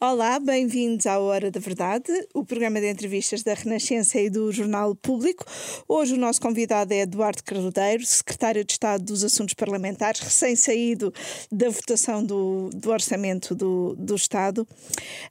Olá, 0.00 0.38
bem-vindos 0.38 1.06
à 1.06 1.18
Hora 1.18 1.50
da 1.50 1.58
Verdade, 1.58 2.12
o 2.32 2.44
programa 2.44 2.80
de 2.80 2.88
entrevistas 2.88 3.42
da 3.42 3.52
Renascença 3.52 4.20
e 4.20 4.30
do 4.30 4.52
Jornal 4.52 4.94
Público. 4.94 5.44
Hoje 5.88 6.14
o 6.14 6.16
nosso 6.16 6.40
convidado 6.40 6.94
é 6.94 7.00
Eduardo 7.00 7.42
Carrodeiro, 7.42 8.06
secretário 8.06 8.64
de 8.64 8.70
Estado 8.74 9.02
dos 9.02 9.24
Assuntos 9.24 9.54
Parlamentares, 9.54 10.20
recém-saído 10.20 11.12
da 11.50 11.68
votação 11.68 12.22
do, 12.22 12.70
do 12.72 12.90
orçamento 12.90 13.56
do, 13.56 13.96
do 13.98 14.14
Estado. 14.14 14.64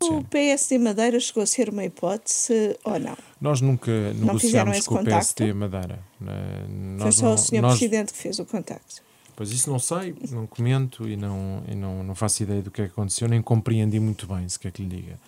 Sim. 0.04 0.18
O 0.18 0.24
PSD 0.26 0.78
Madeira 0.78 1.18
chegou 1.18 1.44
a 1.44 1.48
ser 1.48 1.70
uma 1.70 1.86
hipótese 1.86 2.78
ou 2.84 3.00
não? 3.00 3.18
Nós 3.40 3.62
nunca 3.62 3.90
negociámos 4.16 4.86
com 4.86 4.96
o 4.96 5.04
PSD 5.06 5.54
Madeira. 5.54 5.98
Nós 6.20 7.04
Foi 7.04 7.12
só 7.14 7.26
não, 7.28 7.34
o 7.36 7.38
Sr. 7.38 7.62
Nós... 7.62 7.78
Presidente 7.78 8.12
que 8.12 8.20
fez 8.20 8.38
o 8.38 8.46
contacto. 8.46 9.07
Pois 9.38 9.52
isso 9.52 9.70
não 9.70 9.78
sei, 9.78 10.16
não 10.32 10.48
comento 10.48 11.08
e 11.08 11.16
não, 11.16 11.64
e 11.68 11.76
não, 11.76 12.04
não 12.04 12.16
faço 12.16 12.42
ideia 12.42 12.60
do 12.60 12.72
que 12.72 12.82
é 12.82 12.86
que 12.86 12.92
aconteceu, 12.92 13.28
nem 13.28 13.40
compreendi 13.40 14.00
muito 14.00 14.26
bem, 14.26 14.50
se 14.50 14.58
quer 14.58 14.72
que 14.72 14.82
lhe 14.82 14.90
diga. 14.90 15.20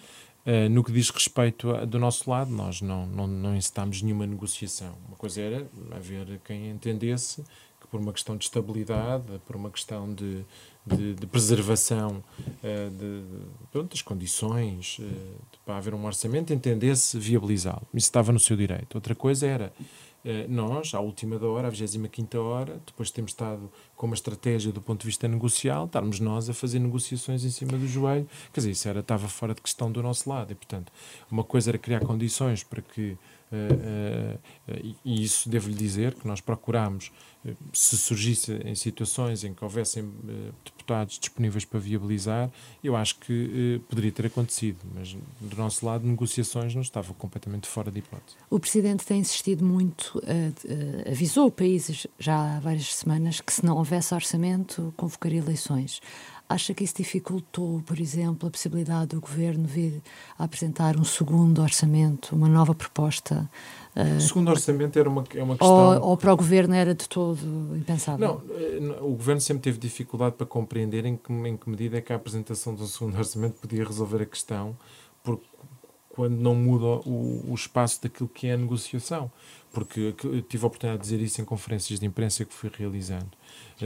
Uh, 0.47 0.67
no 0.67 0.83
que 0.83 0.91
diz 0.91 1.11
respeito 1.11 1.69
a, 1.69 1.85
do 1.85 1.99
nosso 1.99 2.27
lado, 2.27 2.49
nós 2.49 2.81
não, 2.81 3.05
não, 3.05 3.27
não 3.27 3.55
incitámos 3.55 4.01
nenhuma 4.01 4.25
negociação. 4.25 4.95
Uma 5.07 5.15
coisa 5.15 5.39
era 5.39 5.69
haver 5.91 6.41
quem 6.43 6.71
entendesse 6.71 7.43
que 7.79 7.87
por 7.87 7.99
uma 7.99 8.11
questão 8.11 8.35
de 8.35 8.45
estabilidade, 8.45 9.25
por 9.45 9.55
uma 9.55 9.69
questão 9.69 10.11
de, 10.11 10.43
de, 10.83 11.13
de 11.13 11.27
preservação 11.27 12.23
uh, 12.47 12.89
de, 12.89 13.21
pronto, 13.71 13.91
das 13.91 14.01
condições 14.01 14.97
uh, 14.97 15.39
para 15.63 15.77
haver 15.77 15.93
um 15.93 16.03
orçamento, 16.03 16.51
entendesse 16.51 17.19
viabilizá-lo. 17.19 17.85
Isso 17.93 18.07
estava 18.07 18.31
no 18.31 18.39
seu 18.39 18.57
direito. 18.57 18.95
Outra 18.95 19.13
coisa 19.13 19.45
era 19.45 19.71
nós, 20.47 20.93
à 20.93 20.99
última 20.99 21.43
hora, 21.45 21.67
à 21.67 21.69
25 21.69 22.37
hora, 22.37 22.81
depois 22.85 23.07
de 23.07 23.13
termos 23.13 23.31
estado 23.31 23.71
com 23.95 24.05
uma 24.05 24.15
estratégia 24.15 24.71
do 24.71 24.81
ponto 24.81 25.01
de 25.01 25.07
vista 25.07 25.27
negocial, 25.27 25.85
estarmos 25.85 26.19
nós 26.19 26.49
a 26.49 26.53
fazer 26.53 26.79
negociações 26.79 27.45
em 27.45 27.49
cima 27.49 27.77
do 27.77 27.87
joelho, 27.87 28.27
quer 28.53 28.59
dizer, 28.59 28.71
isso 28.71 28.87
era, 28.87 28.99
estava 28.99 29.27
fora 29.27 29.53
de 29.53 29.61
questão 29.61 29.91
do 29.91 30.03
nosso 30.03 30.29
lado. 30.29 30.51
E, 30.51 30.55
portanto, 30.55 30.91
uma 31.31 31.43
coisa 31.43 31.71
era 31.71 31.77
criar 31.77 32.01
condições 32.01 32.63
para 32.63 32.81
que 32.81 33.17
e 35.03 35.23
isso 35.23 35.49
devo-lhe 35.49 35.75
dizer 35.75 36.13
que 36.13 36.27
nós 36.27 36.41
procurámos, 36.41 37.11
se 37.71 37.97
surgisse 37.97 38.51
em 38.65 38.75
situações 38.75 39.43
em 39.43 39.53
que 39.53 39.63
houvessem 39.63 40.11
deputados 40.65 41.17
disponíveis 41.17 41.63
para 41.63 41.79
viabilizar, 41.79 42.51
eu 42.83 42.95
acho 42.95 43.15
que 43.19 43.81
poderia 43.87 44.11
ter 44.11 44.25
acontecido, 44.25 44.79
mas 44.93 45.15
do 45.39 45.55
nosso 45.55 45.85
lado, 45.85 46.05
negociações 46.05 46.75
não 46.75 46.81
estavam 46.81 47.15
completamente 47.15 47.67
fora 47.67 47.89
de 47.89 47.99
hipótese. 47.99 48.35
O 48.49 48.59
Presidente 48.59 49.05
tem 49.05 49.21
insistido 49.21 49.63
muito, 49.65 50.21
avisou 51.09 51.47
o 51.47 51.51
país 51.51 52.05
já 52.19 52.57
há 52.57 52.59
várias 52.59 52.93
semanas 52.93 53.39
que 53.39 53.53
se 53.53 53.65
não 53.65 53.77
houvesse 53.77 54.13
orçamento, 54.13 54.93
convocaria 54.97 55.39
eleições. 55.39 56.01
Acha 56.49 56.73
que 56.73 56.83
isso 56.83 56.95
dificultou, 56.97 57.83
por 57.85 57.99
exemplo, 57.99 58.47
a 58.47 58.51
possibilidade 58.51 59.09
do 59.09 59.21
governo 59.21 59.67
vir 59.67 60.01
a 60.37 60.45
apresentar 60.45 60.97
um 60.97 61.03
segundo 61.03 61.61
orçamento, 61.61 62.35
uma 62.35 62.49
nova 62.49 62.73
proposta? 62.73 63.47
O 64.17 64.21
segundo 64.21 64.49
orçamento 64.49 64.97
era 64.97 65.07
uma, 65.07 65.23
é 65.35 65.43
uma 65.43 65.55
questão. 65.55 66.01
Ou, 66.01 66.09
ou, 66.09 66.17
para 66.17 66.33
o 66.33 66.37
governo 66.37 66.73
era 66.73 66.95
de 66.95 67.07
todo 67.07 67.39
impensável? 67.75 68.41
Eh, 68.49 68.79
não, 68.79 68.95
o 69.07 69.11
governo 69.11 69.41
sempre 69.41 69.61
teve 69.61 69.77
dificuldade 69.77 70.35
para 70.35 70.45
compreender 70.47 71.05
em 71.05 71.17
que, 71.17 71.31
em 71.31 71.55
que 71.55 71.69
medida 71.69 71.97
é 71.97 72.01
que 72.01 72.11
a 72.11 72.15
apresentação 72.15 72.73
do 72.73 72.87
segundo 72.87 73.17
orçamento 73.19 73.55
podia 73.59 73.83
resolver 73.83 74.23
a 74.23 74.25
questão, 74.25 74.75
porque 75.23 75.45
quando 76.19 76.35
não 76.35 76.53
muda 76.53 76.85
o, 77.07 77.45
o 77.49 77.55
espaço 77.55 78.03
daquilo 78.03 78.27
que 78.27 78.45
é 78.47 78.51
a 78.51 78.57
negociação. 78.57 79.31
Porque 79.71 80.13
tive 80.49 80.65
a 80.65 80.67
oportunidade 80.67 81.01
de 81.01 81.09
dizer 81.09 81.23
isso 81.23 81.41
em 81.41 81.45
conferências 81.45 81.97
de 81.97 82.05
imprensa 82.05 82.43
que 82.43 82.53
fui 82.53 82.69
realizando 82.77 83.29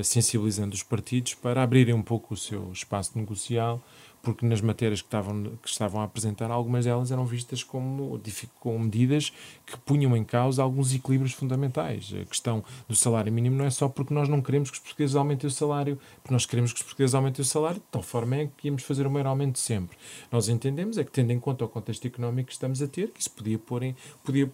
sensibilizando 0.01 0.73
os 0.73 0.81
partidos 0.81 1.35
para 1.35 1.61
abrirem 1.61 1.93
um 1.93 2.01
pouco 2.01 2.33
o 2.33 2.37
seu 2.37 2.71
espaço 2.71 3.15
negocial, 3.15 3.83
porque 4.23 4.45
nas 4.45 4.61
matérias 4.61 5.01
que 5.01 5.07
estavam, 5.07 5.43
que 5.61 5.67
estavam 5.67 5.99
a 5.99 6.05
apresentar, 6.05 6.49
algumas 6.49 6.85
delas 6.85 7.11
eram 7.11 7.25
vistas 7.25 7.61
como, 7.61 8.19
como 8.57 8.79
medidas 8.79 9.33
que 9.65 9.77
punham 9.79 10.15
em 10.15 10.23
causa 10.23 10.63
alguns 10.63 10.95
equilíbrios 10.95 11.33
fundamentais. 11.33 12.13
A 12.19 12.23
questão 12.23 12.63
do 12.87 12.95
salário 12.95 13.31
mínimo 13.33 13.57
não 13.57 13.65
é 13.65 13.69
só 13.69 13.89
porque 13.89 14.13
nós 14.13 14.29
não 14.29 14.41
queremos 14.41 14.71
que 14.71 14.77
os 14.77 14.81
portugueses 14.81 15.17
aumentem 15.17 15.49
o 15.49 15.51
salário, 15.51 15.99
porque 16.21 16.33
nós 16.33 16.45
queremos 16.45 16.71
que 16.71 16.79
os 16.79 16.83
portugueses 16.83 17.13
aumentem 17.13 17.41
o 17.41 17.45
salário, 17.45 17.81
de 17.81 17.87
tal 17.91 18.01
forma 18.01 18.37
é 18.37 18.49
que 18.57 18.69
íamos 18.69 18.83
fazer 18.83 19.05
o 19.05 19.11
maior 19.11 19.27
aumento 19.27 19.59
sempre. 19.59 19.97
Nós 20.31 20.47
entendemos 20.47 20.97
é 20.97 21.03
que, 21.03 21.11
tendo 21.11 21.31
em 21.31 21.39
conta 21.39 21.65
o 21.65 21.67
contexto 21.67 22.07
económico 22.07 22.47
que 22.47 22.53
estamos 22.53 22.81
a 22.81 22.87
ter, 22.87 23.11
que 23.11 23.19
isso 23.19 23.31
podia 23.31 23.59
pôr 23.59 23.83
em, 23.83 23.93
podia 24.23 24.49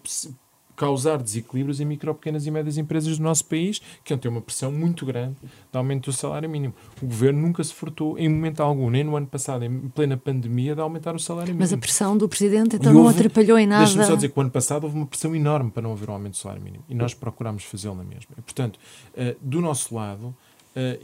causar 0.80 1.18
desequilíbrios 1.18 1.78
em 1.78 1.84
micro, 1.84 2.14
pequenas 2.14 2.46
e 2.46 2.50
médias 2.50 2.78
empresas 2.78 3.18
do 3.18 3.22
nosso 3.22 3.44
país, 3.44 3.82
que 4.02 4.16
têm 4.16 4.30
uma 4.30 4.40
pressão 4.40 4.72
muito 4.72 5.04
grande 5.04 5.36
de 5.42 5.76
aumento 5.76 6.06
do 6.06 6.16
salário 6.16 6.48
mínimo. 6.48 6.72
O 7.02 7.06
governo 7.06 7.38
nunca 7.38 7.62
se 7.62 7.74
furtou, 7.74 8.18
em 8.18 8.30
momento 8.30 8.62
algum, 8.62 8.88
nem 8.88 9.04
no 9.04 9.14
ano 9.14 9.26
passado, 9.26 9.62
em 9.62 9.78
plena 9.90 10.16
pandemia, 10.16 10.74
de 10.74 10.80
aumentar 10.80 11.14
o 11.14 11.18
salário 11.18 11.48
mínimo. 11.48 11.60
Mas 11.60 11.74
a 11.74 11.76
pressão 11.76 12.16
do 12.16 12.26
Presidente 12.26 12.76
então 12.76 12.92
houve, 12.94 13.02
não 13.02 13.08
atrapalhou 13.10 13.58
em 13.58 13.66
nada. 13.66 13.84
Deixa-me 13.84 14.06
só 14.06 14.14
dizer 14.14 14.30
que 14.30 14.38
o 14.38 14.40
ano 14.40 14.50
passado 14.50 14.84
houve 14.84 14.96
uma 14.96 15.06
pressão 15.06 15.36
enorme 15.36 15.70
para 15.70 15.82
não 15.82 15.92
haver 15.92 16.08
um 16.08 16.14
aumento 16.14 16.32
do 16.32 16.38
salário 16.38 16.62
mínimo. 16.62 16.82
E 16.88 16.94
nós 16.94 17.12
procurámos 17.12 17.62
fazê-lo 17.64 17.96
na 17.96 18.04
mesma. 18.04 18.34
E, 18.38 18.40
portanto, 18.40 18.78
uh, 18.78 19.36
do 19.42 19.60
nosso 19.60 19.94
lado, 19.94 20.34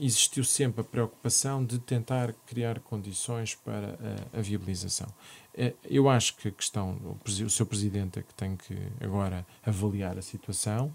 existiu 0.01 0.45
sempre 0.45 0.81
a 0.81 0.85
preocupação 0.85 1.65
de 1.65 1.79
tentar 1.79 2.33
criar 2.47 2.81
condições 2.81 3.55
para 3.55 3.95
uh, 3.95 4.39
a 4.39 4.41
viabilização. 4.41 5.09
Uh, 5.55 5.75
eu 5.85 6.09
acho 6.09 6.37
que 6.37 6.49
a 6.49 6.51
questão, 6.51 6.93
o, 7.05 7.19
o 7.45 7.51
seu 7.51 7.67
Presidente 7.67 8.19
é 8.19 8.23
que 8.23 8.35
tem 8.35 8.57
que 8.57 8.77
agora 9.01 9.47
avaliar 9.65 10.19
a 10.19 10.23
situação. 10.23 10.95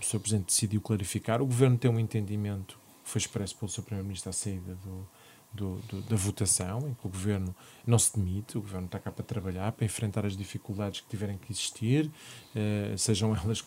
o 0.00 0.04
seu 0.04 0.20
Presidente 0.20 0.46
decidiu 0.46 0.80
clarificar. 0.80 1.42
O 1.42 1.46
Governo 1.46 1.76
tem 1.76 1.90
um 1.90 1.98
entendimento 1.98 2.78
que 3.04 3.10
foi 3.10 3.20
expresso 3.20 3.56
pelo 3.56 3.70
seu 3.70 3.82
Primeiro-Ministro 3.82 4.30
à 4.30 4.32
saída 4.32 4.74
do, 4.84 5.06
do, 5.54 5.76
do, 5.88 6.02
da 6.02 6.16
votação, 6.16 6.80
em 6.88 6.94
que 6.94 7.06
o 7.06 7.08
governo 7.08 7.54
não 7.86 7.98
se 7.98 8.16
demite, 8.16 8.58
o 8.58 8.60
governo 8.60 8.86
está 8.86 8.98
cá 8.98 9.10
para 9.10 9.24
trabalhar, 9.24 9.70
para 9.72 9.84
enfrentar 9.84 10.26
as 10.26 10.36
dificuldades 10.36 11.00
que 11.00 11.08
tiverem 11.08 11.38
que 11.38 11.52
existir, 11.52 12.10
eh, 12.54 12.94
sejam 12.96 13.34
elas 13.36 13.64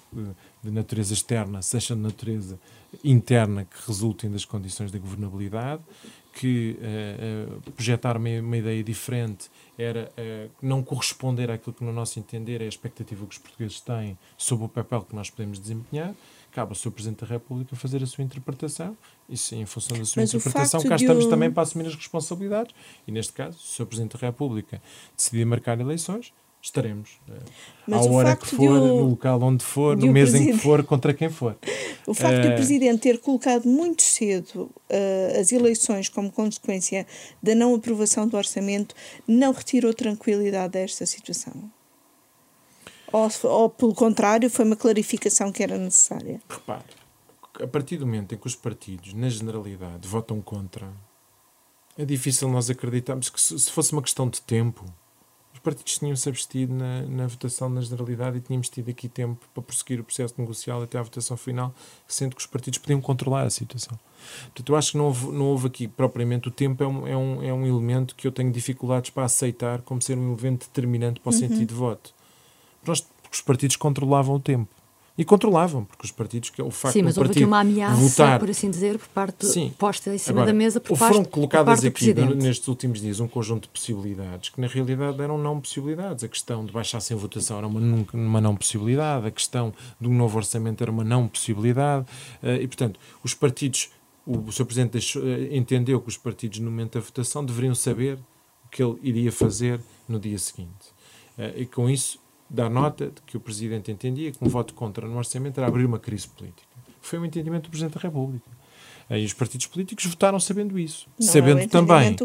de 0.63 0.71
natureza 0.71 1.13
externa, 1.13 1.61
sejam 1.61 1.95
de 1.95 2.03
natureza 2.03 2.59
interna, 3.03 3.65
que 3.65 3.77
resultem 3.87 4.29
das 4.29 4.43
condições 4.43 4.91
da 4.91 4.99
governabilidade, 4.99 5.81
que 6.33 6.77
eh, 6.81 7.47
eh 7.65 7.71
projetar 7.71 8.17
uma, 8.17 8.29
uma, 8.29 8.57
ideia 8.57 8.83
diferente 8.83 9.49
era 9.77 10.11
eh, 10.17 10.49
não 10.61 10.83
corresponder 10.83 11.49
àquilo 11.49 11.73
que, 11.73 11.83
no 11.83 11.93
nosso 11.93 12.19
entender, 12.19 12.61
é 12.61 12.65
a 12.65 12.69
expectativa 12.69 13.25
que 13.25 13.31
os 13.31 13.37
portugueses 13.37 13.79
têm 13.79 14.17
sobre 14.37 14.65
o 14.65 14.69
papel 14.69 15.01
que 15.01 15.15
nós 15.15 15.29
podemos 15.29 15.59
desempenhar 15.59 16.13
cabe 16.52 16.72
ao 16.72 16.75
Sr. 16.75 16.91
Presidente 16.91 17.22
da 17.22 17.28
República 17.28 17.75
fazer 17.75 18.02
a 18.03 18.06
sua 18.06 18.24
interpretação 18.24 18.97
e, 19.30 19.38
sim, 19.38 19.62
em 19.62 19.66
função 19.66 19.97
da 19.97 20.06
sua 20.06 20.22
Mas 20.22 20.34
interpretação, 20.34 20.81
cá 20.84 20.96
estamos 20.96 21.25
também 21.25 21.52
para 21.52 21.63
assumir 21.63 21.88
as 21.88 21.96
responsabilidades. 21.96 22.74
E, 23.08 23.12
neste 23.12 23.34
caso, 23.34 23.58
se 23.59 23.74
o 23.74 23.75
Sr. 23.75 23.85
Presidente 23.85 24.18
da 24.18 24.28
República 24.28 24.81
decidir 25.16 25.46
marcar 25.46 25.80
eleições, 25.80 26.34
estaremos 26.62 27.19
uh, 27.28 27.94
à 27.94 28.02
hora 28.02 28.35
que 28.35 28.47
for, 28.47 28.78
o, 28.78 28.88
no 28.88 29.09
local 29.09 29.41
onde 29.41 29.63
for, 29.63 29.97
no 29.97 30.12
mês 30.12 30.34
em 30.34 30.47
que 30.47 30.58
for, 30.58 30.84
contra 30.84 31.13
quem 31.13 31.30
for. 31.30 31.56
O 32.06 32.13
facto 32.13 32.40
uh, 32.40 32.41
de 32.41 32.47
o 32.47 32.52
eh, 32.52 32.56
Presidente 32.56 33.02
ter 33.02 33.19
colocado 33.19 33.66
muito 33.66 34.02
cedo 34.02 34.64
uh, 34.64 35.40
as 35.40 35.52
eleições 35.52 36.09
como 36.09 36.31
consequência 36.31 37.06
da 37.41 37.56
não 37.56 37.75
aprovação 37.75 38.28
do 38.28 38.38
orçamento 38.38 38.96
não 39.28 39.52
retirou 39.52 39.94
tranquilidade 39.94 40.78
a 40.78 40.81
esta 40.81 41.06
situação? 41.06 41.72
Ou, 43.12 43.29
ou, 43.44 43.69
pelo 43.69 43.94
contrário, 43.94 44.50
foi 44.50 44.66
uma 44.66 44.75
clarificação 44.75 45.51
que 45.51 45.63
era 45.63 45.78
necessária? 45.78 46.41
Repare, 46.50 46.84
a 47.62 47.68
partir 47.68 47.97
do 47.97 48.06
momento 48.06 48.35
em 48.35 48.38
que 48.38 48.47
os 48.47 48.56
partidos, 48.56 49.13
na 49.13 49.29
generalidade, 49.29 50.07
votam 50.07 50.41
contra, 50.41 50.91
é 51.97 52.06
difícil 52.06 52.50
nós 52.50 52.69
acreditarmos 52.69 53.29
que 53.29 53.41
se, 53.41 53.57
se 53.57 53.72
fosse 53.72 53.94
uma 53.94 54.01
questão 54.01 54.29
de 54.29 54.41
tempo, 54.41 54.85
os 55.53 55.59
partidos 55.59 55.97
tinham-se 55.97 56.29
abstido 56.29 56.73
na, 56.73 57.01
na, 57.01 57.28
votação 57.28 57.67
na 57.67 57.81
generalidade 57.81 58.38
e 58.38 58.41
tínhamos 58.41 58.69
tido 58.69 58.91
aqui 58.91 59.09
tempo 59.09 59.44
para 59.53 59.63
prosseguir 59.63 60.00
o 60.00 60.03
processo 60.03 60.35
negocial 60.38 60.84
até 60.84 61.00
à 61.00 61.01
votação 61.01 61.35
final, 61.35 61.73
sendo 62.07 62.35
que 62.35 62.41
os 62.41 62.46
partidos 62.46 62.78
podiam 62.78 63.01
controlar 63.01 63.44
a 63.44 63.50
situação. 63.50 63.97
Portanto, 64.44 64.69
eu 64.69 64.75
acho 64.75 64.91
que 64.91 64.97
não 64.97 65.06
houve, 65.06 65.25
não 65.31 65.46
houve 65.46 65.67
aqui 65.67 65.88
propriamente 65.88 66.47
o 66.47 66.51
tempo, 66.51 66.84
é 66.84 66.88
um, 66.88 67.07
é, 67.07 67.17
um, 67.17 67.44
é 67.44 67.53
um 67.53 67.66
elemento 67.66 68.16
que 68.16 68.28
eu 68.28 68.31
tenho 68.31 68.51
dificuldades 68.51 69.09
para 69.09 69.23
aceitar 69.23 69.81
como 69.81 69.99
ser 70.02 70.17
um 70.17 70.34
elemento 70.34 70.67
determinante 70.67 71.20
para 71.20 71.31
o 71.31 71.34
uhum. 71.34 71.40
sentido 71.40 71.70
de 71.70 71.73
voto 71.73 72.16
nós, 72.87 73.01
porque 73.01 73.35
os 73.35 73.41
partidos 73.41 73.75
controlavam 73.75 74.35
o 74.35 74.39
tempo. 74.39 74.78
E 75.17 75.25
controlavam, 75.25 75.84
porque 75.84 76.05
os 76.05 76.11
partidos, 76.11 76.51
que 76.51 76.61
é 76.61 76.63
o 76.63 76.69
facto 76.69 76.93
Sim, 76.93 77.01
mas 77.01 77.17
houve 77.17 77.31
aqui 77.31 77.43
uma 77.43 77.61
ameaça, 77.61 77.95
votar, 77.95 78.39
por 78.39 78.51
assim 78.51 78.69
dizer, 78.69 78.99
por 78.99 79.07
parte 79.07 79.47
Sim. 79.47 79.73
posta 79.75 80.13
em 80.13 80.17
cima 80.19 80.41
Agora, 80.41 80.45
da 80.45 80.53
mesa 80.53 80.79
por 80.79 80.95
foram 80.95 81.25
colocadas 81.25 81.84
aqui 81.84 82.13
nestes 82.13 82.67
últimos 82.67 83.01
dias 83.01 83.19
um 83.19 83.28
conjunto 83.28 83.63
de 83.63 83.69
possibilidades 83.69 84.49
que 84.49 84.61
na 84.61 84.67
realidade 84.67 85.19
eram 85.19 85.39
não 85.39 85.59
possibilidades. 85.59 86.23
A 86.23 86.28
questão 86.28 86.63
de 86.63 86.72
baixar 86.72 86.99
sem 86.99 87.17
votação 87.17 87.57
era 87.57 87.66
uma, 87.66 88.05
uma 88.13 88.39
não 88.39 88.55
possibilidade, 88.55 89.25
a 89.25 89.31
questão 89.31 89.73
de 89.99 90.07
um 90.07 90.13
novo 90.13 90.37
orçamento 90.37 90.83
era 90.83 90.91
uma 90.91 91.03
não 91.03 91.28
possibilidade. 91.28 92.05
Eh, 92.43 92.61
e, 92.61 92.67
portanto, 92.67 92.99
os 93.23 93.33
partidos, 93.33 93.90
o, 94.23 94.51
Sr. 94.51 94.66
Presidente 94.66 94.91
deixou, 94.91 95.28
eh, 95.28 95.57
entendeu 95.57 95.99
que 95.99 96.09
os 96.09 96.17
partidos, 96.17 96.59
no 96.59 96.69
momento 96.69 96.93
da 96.93 96.99
votação, 96.99 97.43
deveriam 97.43 97.73
saber 97.73 98.19
o 98.66 98.69
que 98.69 98.83
ele 98.83 98.99
iria 99.01 99.31
fazer 99.31 99.79
no 100.07 100.19
dia 100.19 100.37
seguinte. 100.37 100.93
Eh, 101.40 101.61
e 101.61 101.66
com 101.66 101.90
isso 101.90 102.19
dar 102.49 102.70
nota 102.70 103.08
de 103.08 103.22
que 103.26 103.38
o 103.38 103.40
Presidente 103.40 103.91
entendia 103.91 104.32
que 104.32 104.44
um 104.44 104.47
voto 104.47 104.73
contra 104.73 105.08
no 105.08 105.17
orçamento 105.17 105.58
era 105.59 105.67
abrir 105.67 105.85
uma 105.85 105.99
crise 105.99 106.28
política. 106.28 106.67
Foi 107.02 107.20
o 107.20 107.22
um 107.22 107.26
entendimento 107.26 107.64
do 107.64 107.70
Presidente 107.70 107.96
da 107.96 108.02
República. 108.02 108.46
E 109.09 109.23
os 109.23 109.34
partidos 109.34 109.67
políticos 109.67 110.05
votaram 110.05 110.40
sabendo 110.40 110.78
isso. 110.78 111.08
Não 111.17 111.28
sabendo 111.28 111.59
é 111.61 111.67
também. 111.67 112.16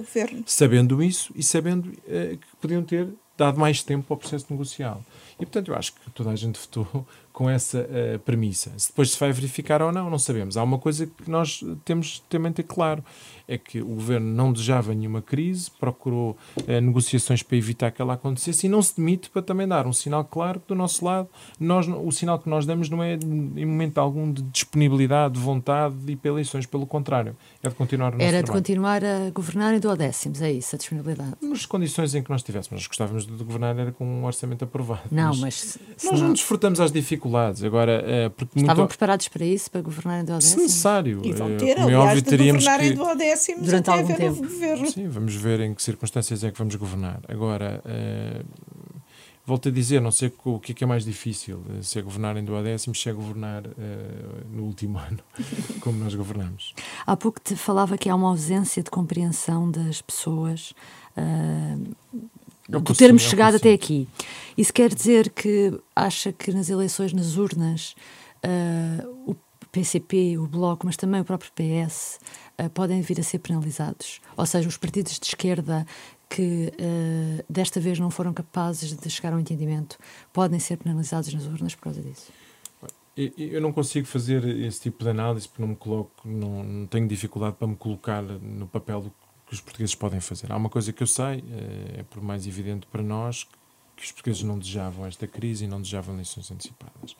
Sabendo 0.47 1.03
isso 1.03 1.33
e 1.37 1.43
sabendo 1.43 1.87
uh, 1.89 2.37
que 2.37 2.57
podiam 2.61 2.83
ter 2.83 3.09
dado 3.37 3.59
mais 3.59 3.83
tempo 3.83 4.13
ao 4.13 4.17
processo 4.17 4.47
negocial. 4.51 5.05
E, 5.43 5.47
portanto, 5.47 5.73
eu 5.73 5.75
acho 5.75 5.93
que 5.94 6.11
toda 6.12 6.31
a 6.31 6.37
gente 6.37 6.59
votou 6.59 7.05
com 7.33 7.49
essa 7.50 7.81
uh, 7.81 8.19
premissa. 8.21 8.71
Se 8.77 8.91
depois 8.91 9.11
se 9.11 9.19
vai 9.19 9.33
verificar 9.33 9.83
ou 9.83 9.91
não, 9.91 10.09
não 10.09 10.19
sabemos. 10.19 10.56
Há 10.56 10.62
uma 10.62 10.79
coisa 10.79 11.06
que 11.06 11.31
nós 11.31 11.65
temos 11.85 12.23
também 12.29 12.53
ter 12.53 12.62
claro: 12.62 13.03
é 13.49 13.59
que 13.59 13.81
o 13.81 13.87
governo 13.87 14.27
não 14.27 14.53
desejava 14.53 14.94
nenhuma 14.94 15.21
crise, 15.21 15.71
procurou 15.81 16.37
uh, 16.56 16.81
negociações 16.81 17.43
para 17.43 17.56
evitar 17.56 17.91
que 17.91 18.00
ela 18.00 18.15
acontecesse 18.15 18.67
e 18.67 18.69
não 18.69 18.83
se 18.83 18.97
demite 18.97 19.31
para 19.31 19.43
também 19.43 19.67
dar 19.67 19.87
um 19.87 19.93
sinal 19.93 20.25
claro 20.25 20.61
que, 20.61 20.69
do 20.69 20.75
nosso 20.75 21.05
lado, 21.05 21.29
nós, 21.59 21.89
o 21.89 22.11
sinal 22.12 22.39
que 22.39 22.49
nós 22.49 22.65
damos 22.65 22.89
não 22.89 23.03
é, 23.03 23.15
em 23.15 23.67
momento 23.67 23.99
algum, 23.99 24.31
de 24.31 24.43
disponibilidade, 24.43 25.35
de 25.35 25.41
vontade 25.41 25.97
e 26.06 26.15
para 26.15 26.31
eleições. 26.31 26.67
Pelo 26.67 26.87
contrário, 26.87 27.37
é 27.62 27.69
de 27.69 27.75
continuar 27.75 28.09
o 28.09 28.12
nosso 28.12 28.23
Era 28.23 28.43
trabalho. 28.43 28.47
de 28.47 28.53
continuar 28.53 29.05
a 29.05 29.31
governar 29.31 29.75
em 29.75 29.81
duodécimos, 29.81 30.41
é 30.41 30.53
isso, 30.53 30.77
a 30.77 30.79
disponibilidade. 30.79 31.33
Nas 31.41 31.67
condições 31.67 32.15
em 32.15 32.23
que 32.23 32.31
nós 32.31 32.41
estivéssemos. 32.41 32.83
Nós 32.83 32.87
gostávamos 32.87 33.27
de 33.27 33.33
governar 33.43 33.77
era 33.79 33.91
com 33.91 34.05
um 34.05 34.25
orçamento 34.25 34.65
aprovado. 34.65 35.03
Não, 35.11 35.31
mas. 35.38 35.79
mas 36.02 36.12
nós 36.12 36.20
não 36.20 36.32
desfrutamos 36.32 36.81
às 36.81 36.93
dificuldades. 36.93 37.62
Agora, 37.62 38.02
é, 38.06 38.29
porque 38.29 38.58
Estavam 38.58 38.82
muito... 38.82 38.90
preparados 38.90 39.29
para 39.29 39.44
isso, 39.44 39.70
para 39.70 39.81
governar 39.81 40.20
em 40.20 40.25
duodécimos? 40.25 40.55
Se 40.55 40.62
necessário. 40.62 41.20
E 41.25 41.32
vão 41.32 41.50
é, 41.50 41.56
ter, 41.56 41.79
é 41.79 41.82
aliás, 41.82 42.14
de 42.14 42.23
teríamos 42.23 42.64
governar 42.64 42.87
que... 42.87 42.93
em 42.93 42.94
duodécimos 42.96 43.64
Durante 43.64 43.90
até 43.90 44.00
algum 44.00 44.14
tempo. 44.14 44.38
o 44.38 44.49
governo. 44.49 44.90
Sim, 44.90 45.08
vamos 45.08 45.34
ver 45.34 45.61
em 45.61 45.75
que 45.75 45.82
circunstâncias 45.82 46.44
é 46.44 46.50
que 46.50 46.58
vamos 46.58 46.75
governar. 46.75 47.20
Agora, 47.29 47.82
uh, 47.84 48.44
volto 49.44 49.69
a 49.69 49.73
dizer, 49.73 50.00
não 50.00 50.11
sei 50.11 50.32
o 50.44 50.58
que 50.58 50.73
é, 50.73 50.75
que 50.75 50.84
é 50.84 50.87
mais 50.87 51.05
difícil, 51.05 51.62
se 51.82 51.99
é 51.99 52.02
governar 52.02 52.37
em 52.37 52.44
duodécimos, 52.44 53.00
se 53.00 53.08
é 53.08 53.12
governar 53.12 53.67
uh, 53.67 53.73
no 54.50 54.64
último 54.64 54.99
ano, 55.00 55.19
como 55.81 55.99
nós 55.99 56.14
governamos. 56.14 56.75
Há 57.06 57.17
pouco 57.17 57.40
te 57.40 57.56
falava 57.56 57.99
que 57.99 58.08
há 58.08 58.14
uma 58.14 58.29
ausência 58.29 58.82
de 58.82 58.90
compreensão 58.90 59.70
das 59.70 60.00
pessoas 60.00 60.73
do 62.69 62.82
termos 62.94 63.23
chegado 63.23 63.56
até 63.56 63.73
aqui. 63.73 64.09
Isso 64.56 64.73
quer 64.73 64.93
dizer 64.94 65.31
que 65.31 65.79
acha 65.94 66.32
que 66.32 66.53
nas 66.53 66.69
eleições, 66.69 67.12
nas 67.12 67.37
urnas, 67.37 67.94
uh, 68.44 69.31
o 69.31 69.37
PCP, 69.70 70.38
o 70.38 70.47
Bloco, 70.47 70.87
mas 70.87 70.97
também 70.97 71.20
o 71.20 71.25
próprio 71.25 71.50
PS, 71.53 72.19
uh, 72.61 72.70
podem 72.70 73.00
vir 73.00 73.19
a 73.20 73.23
ser 73.23 73.38
penalizados. 73.38 74.20
Ou 74.37 74.47
seja, 74.47 74.69
os 74.69 74.76
partidos 74.76 75.19
de 75.19 75.26
esquerda 75.26 75.87
que 76.29 76.73
uh, 76.73 77.44
desta 77.49 77.81
vez 77.81 77.99
não 77.99 78.11
foram 78.11 78.32
capazes 78.32 78.94
de 78.97 79.11
chegar 79.11 79.32
a 79.32 79.37
um 79.37 79.41
entendimento 79.41 79.99
podem 80.32 80.58
ser 80.58 80.79
penalizados 80.79 81.32
nas 81.35 81.44
urnas 81.44 81.75
por 81.75 81.82
causa 81.82 82.00
disso. 82.00 82.32
Eu 83.15 83.61
não 83.61 83.73
consigo 83.73 84.06
fazer 84.06 84.43
esse 84.61 84.81
tipo 84.81 85.05
de 85.05 85.11
análise 85.11 85.47
porque 85.47 85.61
não 85.61 85.69
me 85.69 85.76
coloco, 85.76 86.11
não, 86.25 86.65
não 86.65 86.87
tenho 86.87 87.06
dificuldade 87.06 87.56
para 87.56 87.69
me 87.69 87.76
colocar 87.76 88.23
no 88.23 88.67
papel 88.67 89.03
do 89.03 89.12
que 89.53 89.57
os 89.57 89.61
portugueses 89.61 89.95
podem 89.95 90.19
fazer. 90.19 90.51
Há 90.51 90.57
uma 90.57 90.71
coisa 90.71 90.95
que 90.95 91.03
eu 91.03 91.07
sei, 91.07 91.45
é 91.99 92.03
por 92.05 92.23
mais 92.23 92.47
evidente 92.47 92.87
para 92.87 93.03
nós, 93.03 93.47
que 93.95 94.03
os 94.03 94.11
portugueses 94.11 94.43
não 94.43 94.59
desejavam 94.59 95.05
esta 95.05 95.27
crise 95.27 95.67
e 95.67 95.69
não 95.69 95.79
desejavam 95.79 96.15
eleições 96.15 96.51
antecipadas. 96.51 97.15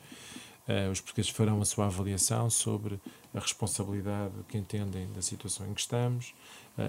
os 0.91 0.99
portugueses 0.99 1.29
farão 1.29 1.61
a 1.61 1.65
sua 1.65 1.85
avaliação 1.85 2.49
sobre 2.49 2.99
a 3.35 3.39
responsabilidade 3.39 4.33
que 4.49 4.57
entendem 4.57 5.07
da 5.13 5.21
situação 5.21 5.67
em 5.67 5.75
que 5.75 5.81
estamos 5.81 6.33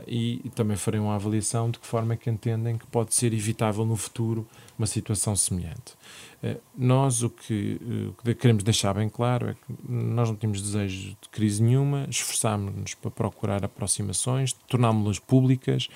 e, 0.07 0.51
também 0.55 0.79
farão 0.79 1.11
a 1.11 1.15
avaliação 1.15 1.71
de 1.71 1.79
que 1.79 1.87
forma 1.87 2.15
é 2.15 2.17
que 2.17 2.31
entendem 2.31 2.79
que 2.79 2.87
pode 2.87 3.15
ser 3.15 3.35
evitável 3.35 3.85
no 3.85 3.97
futuro 3.97 4.49
uma 4.79 4.87
situação 4.87 5.37
semelhante. 5.37 5.95
Nós 6.77 7.23
o 7.23 7.31
que, 7.31 7.81
o 8.09 8.23
que 8.23 8.35
queremos 8.35 8.63
deixar 8.63 8.95
bem 8.95 9.09
claro 9.09 9.49
é 9.49 9.55
que 9.55 9.75
nós 9.89 10.29
não 10.29 10.37
temos 10.37 10.61
desejo 10.61 11.17
de 11.21 11.29
crise 11.31 11.63
nenhuma, 11.63 12.07
esforçámos-nos 12.11 12.95
para 12.95 13.11
procurar 13.11 13.65
aproximações, 13.65 14.53
tornámos-las 14.69 15.19
públicas. 15.19 15.89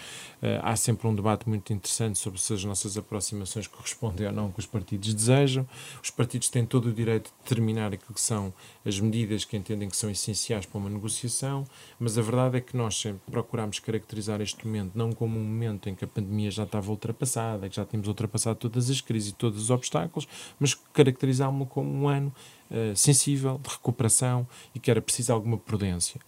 Há 0.62 0.76
sempre 0.76 1.06
um 1.08 1.14
debate 1.14 1.48
muito 1.48 1.72
interessante 1.72 2.18
sobre 2.18 2.40
se 2.40 2.54
as 2.54 2.64
nossas 2.64 2.96
aproximações 2.96 3.66
correspondem 3.66 4.26
ou 4.26 4.32
não 4.32 4.44
ao 4.44 4.50
que 4.50 4.60
os 4.60 4.66
partidos 4.66 5.12
desejam. 5.12 5.68
Os 6.02 6.10
partidos 6.10 6.48
têm 6.48 6.64
todo 6.64 6.88
o 6.88 6.92
direito 6.92 7.24
de 7.24 7.42
determinar 7.42 7.92
aquilo 7.92 8.14
que 8.14 8.20
são 8.20 8.54
as 8.86 8.98
medidas 9.00 9.44
que 9.44 9.56
entendem 9.56 9.88
que 9.88 9.96
são 9.96 10.10
essenciais 10.10 10.64
para 10.64 10.78
uma 10.78 10.88
negociação, 10.88 11.64
mas 11.98 12.16
a 12.16 12.22
verdade 12.22 12.56
é 12.56 12.60
que 12.60 12.76
nós 12.76 12.96
sempre 12.98 13.20
procuramos 13.30 13.80
caracterizar 13.80 14.40
este 14.40 14.66
momento 14.66 14.92
não 14.94 15.12
como 15.12 15.38
um 15.38 15.44
momento 15.44 15.88
em 15.88 15.94
que 15.94 16.04
a 16.04 16.08
pandemia 16.08 16.50
já 16.50 16.62
estava 16.62 16.90
ultrapassada, 16.90 17.68
que 17.68 17.76
já 17.76 17.84
tínhamos 17.84 18.08
ultrapassado 18.08 18.58
todas 18.58 18.88
as 18.88 19.00
crises 19.00 19.30
e 19.30 19.34
todos 19.34 19.60
os 19.60 19.70
obstáculos, 19.70 20.26
mas 20.58 20.74
caracterizámo-lo 20.92 21.66
como 21.66 21.90
um 21.90 22.08
ano 22.08 22.32
uh, 22.70 22.96
sensível, 22.96 23.60
de 23.62 23.70
recuperação 23.70 24.46
e 24.74 24.78
que 24.78 24.90
era 24.90 25.00
preciso 25.00 25.32
alguma 25.32 25.58
prudência. 25.58 26.20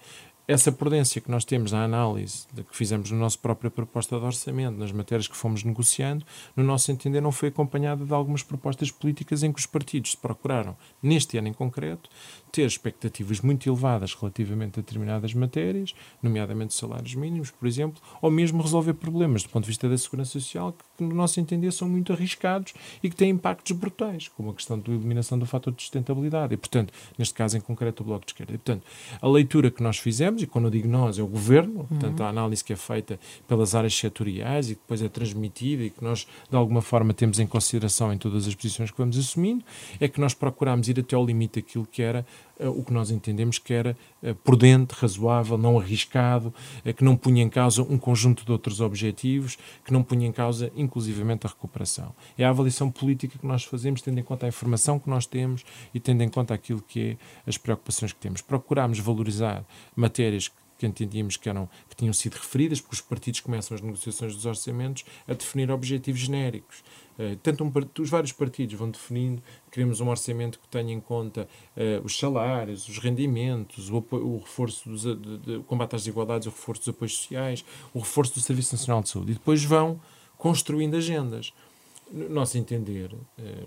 Essa 0.47 0.73
prudência 0.73 1.21
que 1.21 1.31
nós 1.31 1.45
temos 1.45 1.71
na 1.71 1.85
análise 1.85 2.47
que 2.69 2.77
fizemos 2.77 3.11
na 3.11 3.19
nossa 3.19 3.39
própria 3.39 3.71
proposta 3.71 4.19
de 4.19 4.25
orçamento, 4.25 4.77
nas 4.77 4.91
matérias 4.91 5.29
que 5.29 5.37
fomos 5.37 5.63
negociando, 5.63 6.25
no 6.57 6.65
nosso 6.65 6.91
entender, 6.91 7.21
não 7.21 7.31
foi 7.31 7.51
acompanhada 7.51 8.05
de 8.05 8.13
algumas 8.13 8.43
propostas 8.43 8.91
políticas 8.91 9.43
em 9.43 9.53
que 9.53 9.61
os 9.61 9.67
partidos 9.67 10.15
procuraram, 10.15 10.77
neste 11.03 11.39
ano 11.39 11.49
em 11.49 11.53
concreto, 11.53 12.11
ter 12.51 12.67
expectativas 12.67 13.41
muito 13.41 13.69
elevadas 13.69 14.15
relativamente 14.15 14.81
a 14.81 14.83
determinadas 14.83 15.33
matérias, 15.35 15.95
nomeadamente 16.23 16.75
salários 16.75 17.15
mínimos, 17.15 17.51
por 17.51 17.67
exemplo, 17.67 18.03
ou 18.21 18.31
mesmo 18.31 18.63
resolver 18.63 18.95
problemas 18.95 19.43
do 19.43 19.49
ponto 19.49 19.65
de 19.65 19.71
vista 19.71 19.89
da 19.89 19.97
segurança 19.97 20.33
social 20.33 20.73
que, 20.73 21.05
no 21.05 21.15
nosso 21.15 21.39
entender, 21.39 21.71
são 21.73 21.89
muito 21.89 22.13
arriscados 22.13 22.75
e 23.03 23.09
que 23.09 23.17
têm 23.17 23.31
impactos 23.31 23.77
brutais, 23.77 24.29
como 24.29 24.51
a 24.51 24.55
questão 24.55 24.79
da 24.79 24.91
eliminação 24.91 25.39
do 25.39 25.47
fator 25.47 25.73
de 25.73 25.83
sustentabilidade. 25.83 26.55
E, 26.55 26.57
portanto, 26.57 26.93
neste 27.17 27.35
caso 27.35 27.57
em 27.57 27.61
concreto, 27.61 28.03
o 28.03 28.07
Bloco 28.07 28.25
de 28.25 28.33
Esquerda. 28.33 28.53
E, 28.53 28.59
portanto, 28.59 28.85
a 29.21 29.29
leitura 29.29 29.71
que 29.71 29.83
nós 29.83 29.99
fizemos, 29.99 30.30
e 30.39 30.47
quando 30.47 30.67
eu 30.67 30.71
digo 30.71 30.89
nós, 30.89 31.19
é 31.19 31.23
o 31.23 31.27
Governo, 31.27 31.87
portanto, 31.89 32.23
a 32.23 32.29
análise 32.29 32.63
que 32.63 32.73
é 32.73 32.77
feita 32.77 33.19
pelas 33.49 33.75
áreas 33.75 33.95
setoriais 33.95 34.71
e 34.71 34.75
que 34.75 34.81
depois 34.81 35.03
é 35.03 35.09
transmitida 35.09 35.83
e 35.83 35.91
que 35.91 36.03
nós, 36.03 36.27
de 36.49 36.57
alguma 36.57 36.83
forma, 36.83 37.13
temos 37.13 37.39
em 37.39 37.47
consideração 37.47 38.13
em 38.13 38.19
todas 38.19 38.47
as 38.47 38.55
posições 38.55 38.91
que 38.91 38.99
vamos 38.99 39.19
assumindo, 39.19 39.65
é 39.99 40.09
que 40.09 40.21
nós 40.21 40.35
procuramos 40.35 40.89
ir 40.89 41.01
até 41.01 41.17
ao 41.17 41.25
limite 41.25 41.61
daquilo 41.61 41.87
que 41.87 42.03
era 42.03 42.25
o 42.69 42.85
que 42.85 42.93
nós 42.93 43.11
entendemos 43.11 43.59
que 43.59 43.73
era 43.73 43.97
prudente, 44.45 44.95
razoável, 44.95 45.57
não 45.57 45.79
arriscado, 45.79 46.53
que 46.97 47.03
não 47.03 47.17
punha 47.17 47.43
em 47.43 47.49
causa 47.49 47.83
um 47.83 47.99
conjunto 47.99 48.45
de 48.45 48.53
outros 48.53 48.81
objetivos, 48.81 49.57
que 49.85 49.93
não 49.93 50.03
punha 50.03 50.27
em 50.27 50.33
causa, 50.33 50.71
inclusivamente, 50.77 51.47
a 51.47 51.51
recuperação. 51.51 52.15
É 52.37 52.45
a 52.45 52.51
avaliação 52.51 52.91
política 52.91 53.39
que 53.39 53.47
nós 53.47 53.65
fazemos, 53.65 54.03
tendo 54.03 54.19
em 54.21 54.23
conta 54.23 54.47
a 54.47 54.49
informação 54.49 54.99
que 54.99 55.09
nós 55.09 55.27
temos 55.27 55.65
e 55.95 56.01
tendo 56.01 56.23
em 56.23 56.29
conta 56.29 56.55
aquilo 56.55 56.83
que 56.83 57.01
é 57.01 57.17
as 57.47 57.57
preocupações 57.57 58.13
que 58.13 58.21
temos. 58.21 58.41
Procuramos 58.41 58.99
valorizar 58.99 59.65
matérias 59.97 60.51
que 60.81 60.87
entendíamos 60.87 61.37
que, 61.37 61.49
eram, 61.49 61.69
que 61.91 61.95
tinham 61.95 62.13
sido 62.13 62.35
referidas, 62.35 62.81
porque 62.81 62.95
os 62.95 63.03
partidos 63.03 63.41
começam 63.41 63.75
as 63.75 63.83
negociações 63.83 64.35
dos 64.35 64.47
orçamentos 64.47 65.05
a 65.29 65.35
definir 65.35 65.71
objetivos 65.71 66.21
genéricos. 66.21 66.83
Uh, 67.21 67.37
tanto 67.43 67.71
os 68.01 68.09
vários 68.09 68.33
partidos 68.33 68.75
vão 68.77 68.91
definindo, 68.91 69.43
queremos 69.71 70.01
um 70.01 70.09
orçamento 70.09 70.59
que 70.59 70.67
tenha 70.69 70.91
em 70.91 71.01
conta 71.01 71.47
uh, 71.77 72.03
os 72.03 72.19
salários, 72.19 72.89
os 72.89 72.97
rendimentos, 72.97 73.91
o, 73.91 73.99
o 74.11 74.39
reforço 74.39 74.89
dos, 74.89 75.03
de, 75.03 75.39
de, 75.39 75.57
o 75.57 75.63
combate 75.65 75.97
às 75.97 76.03
desigualdades, 76.03 76.47
o 76.47 76.51
reforço 76.51 76.81
dos 76.81 76.89
apoios 76.89 77.19
sociais, 77.19 77.63
o 77.93 77.99
reforço 77.99 78.33
do 78.33 78.41
Serviço 78.41 78.75
Nacional 78.75 79.03
de 79.03 79.11
Saúde. 79.11 79.33
E 79.33 79.35
depois 79.35 79.63
vão 79.63 80.01
construindo 80.39 80.97
agendas. 80.97 81.53
No 82.11 82.29
nosso 82.29 82.59
entender, 82.59 83.17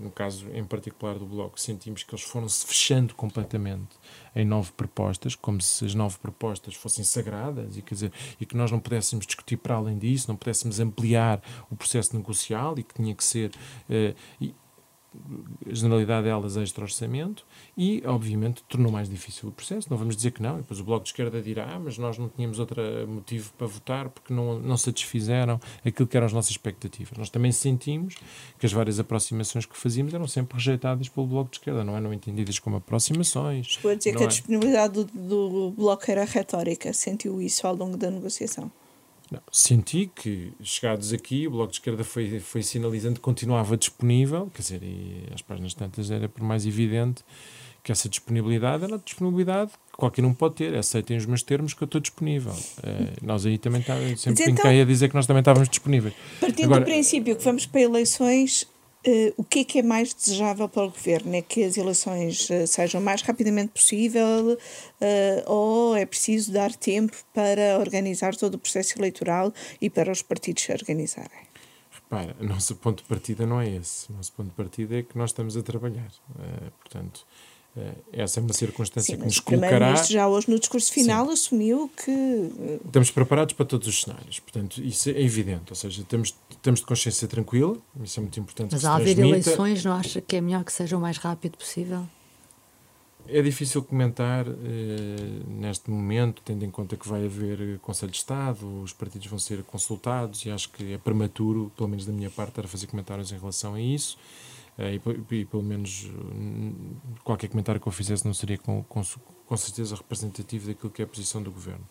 no 0.02 0.12
caso 0.12 0.50
em 0.54 0.66
particular 0.66 1.18
do 1.18 1.26
Bloco, 1.26 1.60
sentimos 1.60 2.04
que 2.04 2.14
eles 2.14 2.26
foram-se 2.26 2.66
fechando 2.66 3.16
completamente 3.16 3.96
em 4.36 4.44
nove 4.44 4.72
propostas, 4.74 5.34
como 5.34 5.62
se 5.62 5.86
as 5.86 5.96
nove 5.96 6.18
propostas 6.18 6.76
fossem 6.76 7.06
sagradas 7.06 7.78
e, 7.78 7.82
quer 7.82 7.94
dizer, 7.94 8.14
e 8.42 8.46
que 8.46 8.58
nós 8.58 8.70
não 8.70 8.80
pudéssemos 8.80 9.26
discutir 9.26 9.56
para 9.58 9.76
além 9.76 9.98
disso, 9.98 10.28
não 10.28 10.36
pudéssemos 10.36 10.80
ampliar 10.80 11.42
o 11.72 11.76
processo 11.76 12.16
negocial 12.18 12.78
e 12.78 12.84
que 12.84 12.94
tinha 12.94 13.16
que 13.16 13.24
ser. 13.24 13.52
Uh, 13.90 14.54
a 15.70 15.74
generalidade 15.74 16.26
delas 16.26 16.58
extra-orçamento 16.58 17.46
e, 17.78 18.04
obviamente, 18.06 18.64
tornou 18.64 18.92
mais 18.92 19.10
difícil 19.10 19.50
o 19.50 19.52
processo. 19.52 19.88
Não 19.90 19.98
vamos 19.98 20.16
dizer 20.16 20.32
que 20.32 20.42
não. 20.42 20.56
E 20.56 20.62
depois 20.62 20.80
o 20.80 20.84
Bloco 20.84 21.04
de 21.04 21.10
Esquerda 21.10 21.42
dirá, 21.42 21.76
ah, 21.76 21.80
mas 21.80 21.98
nós 21.98 22.18
não 22.18 22.30
tínhamos 22.30 22.60
outro 22.60 22.82
motivo 23.08 23.52
para 23.58 23.68
votar 23.68 24.10
porque 24.10 24.34
não, 24.34 24.60
não 24.60 24.78
satisfizeram 24.78 25.60
aquilo 25.86 26.08
que 26.08 26.18
eram 26.18 26.28
as 26.28 26.34
nossas 26.34 26.52
expectativas. 26.52 27.18
Nós 27.18 27.30
também 27.30 27.52
sentimos 27.52 28.16
que 28.60 28.66
as 28.66 28.72
várias 28.72 29.00
aproximações 29.00 29.66
que 29.66 29.78
fazíamos 29.78 30.14
eram 30.14 30.28
sempre 30.28 30.56
rejeitadas 30.56 31.10
pelo 31.10 31.28
Bloco 31.28 31.52
de 31.52 31.58
Esquerda, 31.58 31.84
não 31.84 31.96
eram 31.96 32.14
entendidas 32.14 32.60
como 32.60 32.78
aproximações. 32.78 33.68
Estou 33.68 33.92
a 33.92 33.96
dizer 33.96 34.16
que 34.16 34.24
a 34.24 34.28
disponibilidade 34.28 34.94
do, 34.94 35.06
do 35.06 35.72
Bloco 35.72 36.04
era 36.10 36.26
retórica. 36.26 36.94
Sentiu 36.94 37.42
isso 37.42 37.66
ao 37.68 37.76
longo 37.76 37.98
da 37.98 38.10
negociação? 38.10 38.72
Não, 39.32 39.40
senti 39.52 40.12
que, 40.14 40.54
chegados 40.62 41.14
aqui, 41.14 41.48
o 41.48 41.52
Bloco 41.52 41.72
de 41.72 41.78
Esquerda 41.78 42.04
foi, 42.04 42.40
foi 42.40 42.62
sinalizando 42.62 43.16
que 43.16 43.22
continuava 43.22 43.76
disponível, 43.76 44.52
quer 44.54 44.62
dizer, 44.62 44.84
e 44.84 45.24
às 45.34 45.42
páginas 45.42 45.74
tantas 45.74 46.12
era 46.12 46.30
por 46.30 46.44
mais 46.44 46.66
evidente 46.66 47.24
que 47.84 47.92
essa 47.92 48.08
disponibilidade 48.08 48.86
era 48.86 48.96
a 48.96 48.98
disponibilidade 48.98 49.72
que 49.72 49.98
qualquer 49.98 50.24
um 50.24 50.34
pode 50.34 50.56
ter. 50.56 50.74
Aceitem 50.76 51.18
os 51.18 51.26
meus 51.26 51.44
termos 51.44 51.74
que 51.74 51.84
eu 51.84 51.86
estou 51.86 52.00
disponível. 52.00 52.54
Uh, 52.54 53.14
nós 53.22 53.46
aí 53.46 53.58
também 53.58 53.82
tá, 53.82 53.94
sempre 54.16 54.50
então, 54.50 54.72
a 54.72 54.86
dizer 54.86 55.10
que 55.10 55.16
nós 55.16 55.28
também 55.28 55.42
estávamos 55.42 55.68
disponíveis. 55.68 56.14
Partindo 56.40 56.66
Agora, 56.66 56.80
do 56.80 56.86
princípio 56.86 57.36
que 57.36 57.44
vamos 57.44 57.66
para 57.66 57.82
eleições, 57.82 58.66
Uh, 59.06 59.34
o 59.36 59.44
que 59.44 59.60
é 59.60 59.64
que 59.66 59.80
é 59.80 59.84
mais 59.84 60.14
desejável 60.14 60.70
para 60.70 60.84
o 60.86 60.90
governo? 60.90 61.36
É 61.36 61.42
que 61.42 61.62
as 61.62 61.76
eleições 61.76 62.50
uh, 62.50 62.66
sejam 62.66 63.02
o 63.02 63.04
mais 63.04 63.22
rapidamente 63.22 63.74
possível 63.74 64.54
uh, 64.54 65.52
ou 65.52 65.94
é 65.94 66.06
preciso 66.06 66.54
dar 66.54 66.74
tempo 66.74 67.14
para 67.34 67.80
organizar 67.80 68.34
todo 68.34 68.56
o 68.56 68.58
processo 68.58 68.98
eleitoral 68.98 69.54
e 69.82 69.90
para 69.90 70.10
os 70.10 70.22
partidos 70.22 70.64
se 70.64 70.72
organizarem? 70.72 71.44
Repara, 71.92 72.34
o 72.40 72.46
nosso 72.46 72.78
ponto 72.78 73.04
de 73.04 73.10
partida 73.10 73.46
não 73.46 73.60
é 73.60 73.76
esse. 73.76 74.10
O 74.10 74.16
nosso 74.16 74.32
ponto 74.32 74.48
de 74.48 74.56
partida 74.56 74.98
é 74.98 75.04
que 75.04 75.18
nós 75.18 75.32
estamos 75.32 75.58
a 75.58 75.62
trabalhar. 75.62 76.12
portanto, 76.80 77.26
essa 78.12 78.40
é 78.40 78.44
uma 78.44 78.54
circunstância 78.54 79.16
Sim, 79.16 79.20
que 79.20 79.26
nos 79.26 79.40
colocará. 79.40 79.94
O 79.94 80.04
já 80.06 80.28
hoje 80.28 80.50
no 80.50 80.60
discurso 80.60 80.94
final 80.94 81.26
Sim. 81.26 81.34
assumiu 81.34 81.92
que. 81.98 82.82
Estamos 82.86 83.10
preparados 83.10 83.54
para 83.54 83.66
todos 83.66 83.88
os 83.88 84.02
cenários, 84.02 84.40
portanto, 84.40 84.82
isso 84.84 85.10
é 85.10 85.22
evidente. 85.22 85.66
Ou 85.72 85.76
seja, 85.76 86.04
temos, 86.04 86.36
estamos 86.52 86.82
de 86.82 86.86
consciência 86.86 87.28
tranquila, 87.28 87.76
isso 88.04 88.20
é 88.20 88.22
muito 88.22 88.40
importante. 88.40 88.74
Mas 88.74 88.86
ao 88.86 88.96
haver 88.96 89.18
eleições, 89.18 89.84
não 89.84 89.94
acha 89.94 90.22
que 90.22 90.36
é 90.36 90.42
melhor 90.42 90.64
que 90.64 90.72
seja 90.72 90.96
o 90.96 91.02
mais 91.02 91.18
rápido 91.18 91.58
possível? 91.58 92.06
É 93.28 93.42
difícil 93.42 93.82
comentar 93.82 94.46
eh, 94.48 94.54
neste 95.48 95.90
momento, 95.90 96.42
tendo 96.44 96.66
em 96.66 96.70
conta 96.70 96.98
que 96.98 97.08
vai 97.08 97.26
haver 97.26 97.80
Conselho 97.80 98.12
de 98.12 98.18
Estado, 98.18 98.82
os 98.82 98.92
partidos 98.92 99.28
vão 99.28 99.40
ser 99.40 99.64
consultados 99.64 100.46
e 100.46 100.52
acho 100.52 100.70
que 100.70 100.94
é 100.94 100.98
prematuro, 100.98 101.72
pelo 101.78 101.88
menos 101.88 102.06
da 102.06 102.12
minha 102.12 102.30
parte, 102.30 102.52
para 102.52 102.68
fazer 102.68 102.86
comentários 102.88 103.32
em 103.32 103.38
relação 103.38 103.76
a 103.76 103.82
isso. 103.82 104.18
Eh, 104.78 104.96
e, 104.96 105.36
e, 105.36 105.46
pelo 105.46 105.64
menos 105.64 106.10
qualquer 107.24 107.48
comentário 107.48 107.80
que 107.80 107.88
eu 107.88 107.92
fizesse 107.92 108.26
não 108.26 108.34
seria 108.34 108.58
com, 108.58 108.84
com, 108.84 109.02
com 109.46 109.58
certeza 109.58 109.96
representativo 109.96 110.68
daquilo 110.68 110.92
que 110.92 111.02
é 111.02 111.06
a 111.06 111.08
posição 111.08 111.42
do 111.42 111.52
Governo. 111.52 111.86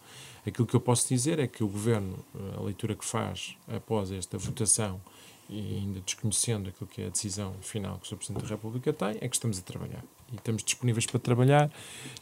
Aquilo 0.46 0.66
que 0.66 0.74
eu 0.74 0.80
posso 0.80 1.08
dizer 1.08 1.38
é 1.38 1.46
que 1.46 1.62
o 1.62 1.68
Governo, 1.68 2.18
eh, 2.34 2.56
a 2.58 2.60
leitura 2.62 2.94
que 2.94 3.04
faz 3.04 3.56
após 3.68 4.10
esta 4.10 4.36
votação 4.36 5.00
e 5.48 5.76
ainda 5.76 6.00
desconhecendo 6.00 6.68
aquilo 6.70 6.88
que 6.88 7.02
é 7.02 7.06
a 7.06 7.10
decisão 7.10 7.54
final 7.60 7.98
que 7.98 8.06
o 8.06 8.08
Sr. 8.08 8.16
Presidente 8.16 8.42
da 8.42 8.48
República 8.48 8.92
tem, 8.92 9.18
é 9.20 9.28
que 9.28 9.36
estamos 9.36 9.58
a 9.58 9.62
trabalhar. 9.62 10.02
E 10.32 10.36
estamos 10.36 10.64
disponíveis 10.64 11.04
para 11.04 11.20
trabalhar, 11.20 11.70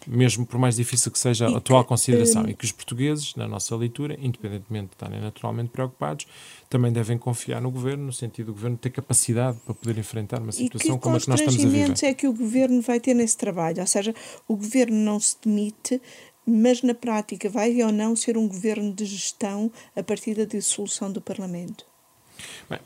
mesmo 0.07 0.45
por 0.45 0.59
mais 0.59 0.77
difícil 0.77 1.13
que 1.13 1.19
seja 1.19 1.47
a 1.47 1.59
atual 1.59 1.85
consideração. 1.85 2.49
E 2.49 2.55
que 2.55 2.65
os 2.65 2.73
portugueses, 2.73 3.35
na 3.37 3.47
nossa 3.47 3.75
leitura, 3.77 4.17
independentemente 4.21 4.89
de 4.89 4.95
estarem 4.95 5.21
naturalmente 5.21 5.71
preocupados, 5.71 6.27
também 6.69 6.93
devem 6.93 7.17
confiar 7.17 7.61
no 7.61 7.71
governo, 7.71 8.07
no 8.07 8.13
sentido 8.13 8.47
do 8.47 8.55
governo 8.55 8.77
ter 8.77 8.91
capacidade 8.91 9.59
para 9.65 9.75
poder 9.75 9.97
enfrentar 9.99 10.41
uma 10.41 10.53
situação 10.53 10.99
como 10.99 11.17
a 11.17 11.21
que 11.21 11.29
nós 11.29 11.41
estamos 11.41 11.65
a 11.65 11.69
viver. 11.69 12.05
é 12.05 12.15
que 12.15 12.27
o 12.27 12.33
governo 12.33 12.83
vai 12.83 12.99
ter 12.99 13.15
nesse 13.15 13.37
trabalho? 13.37 13.81
Ou 13.81 13.87
seja, 13.87 14.15
o 14.49 14.57
governo 14.57 14.97
não 14.97 15.21
se 15.21 15.37
demite, 15.45 16.03
mas 16.45 16.83
na 16.83 16.95
prática 16.95 17.49
vai 17.49 17.81
ou 17.83 17.93
não 17.93 18.17
ser 18.17 18.37
um 18.37 18.49
governo 18.49 18.93
de 18.93 19.05
gestão 19.05 19.71
a 19.95 20.03
partir 20.03 20.35
da 20.35 20.45
dissolução 20.45 21.13
do 21.13 21.21
Parlamento? 21.21 21.85
Bem, 22.69 22.81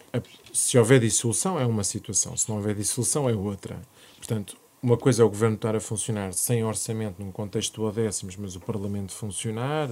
se 0.52 0.76
houver 0.76 1.00
dissolução 1.00 1.58
é 1.58 1.64
uma 1.64 1.84
situação, 1.84 2.36
se 2.36 2.48
não 2.48 2.56
houver 2.56 2.74
dissolução 2.74 3.28
é 3.28 3.34
outra. 3.34 3.80
Portanto, 4.16 4.56
uma 4.84 4.98
coisa 4.98 5.22
é 5.22 5.24
o 5.24 5.30
governo 5.30 5.56
estar 5.56 5.74
a 5.74 5.80
funcionar 5.80 6.34
sem 6.34 6.62
orçamento 6.62 7.18
num 7.18 7.32
contexto 7.32 7.80
do 7.80 7.90
décimos, 7.90 8.36
mas 8.36 8.54
o 8.54 8.60
Parlamento 8.60 9.12
funcionar 9.12 9.88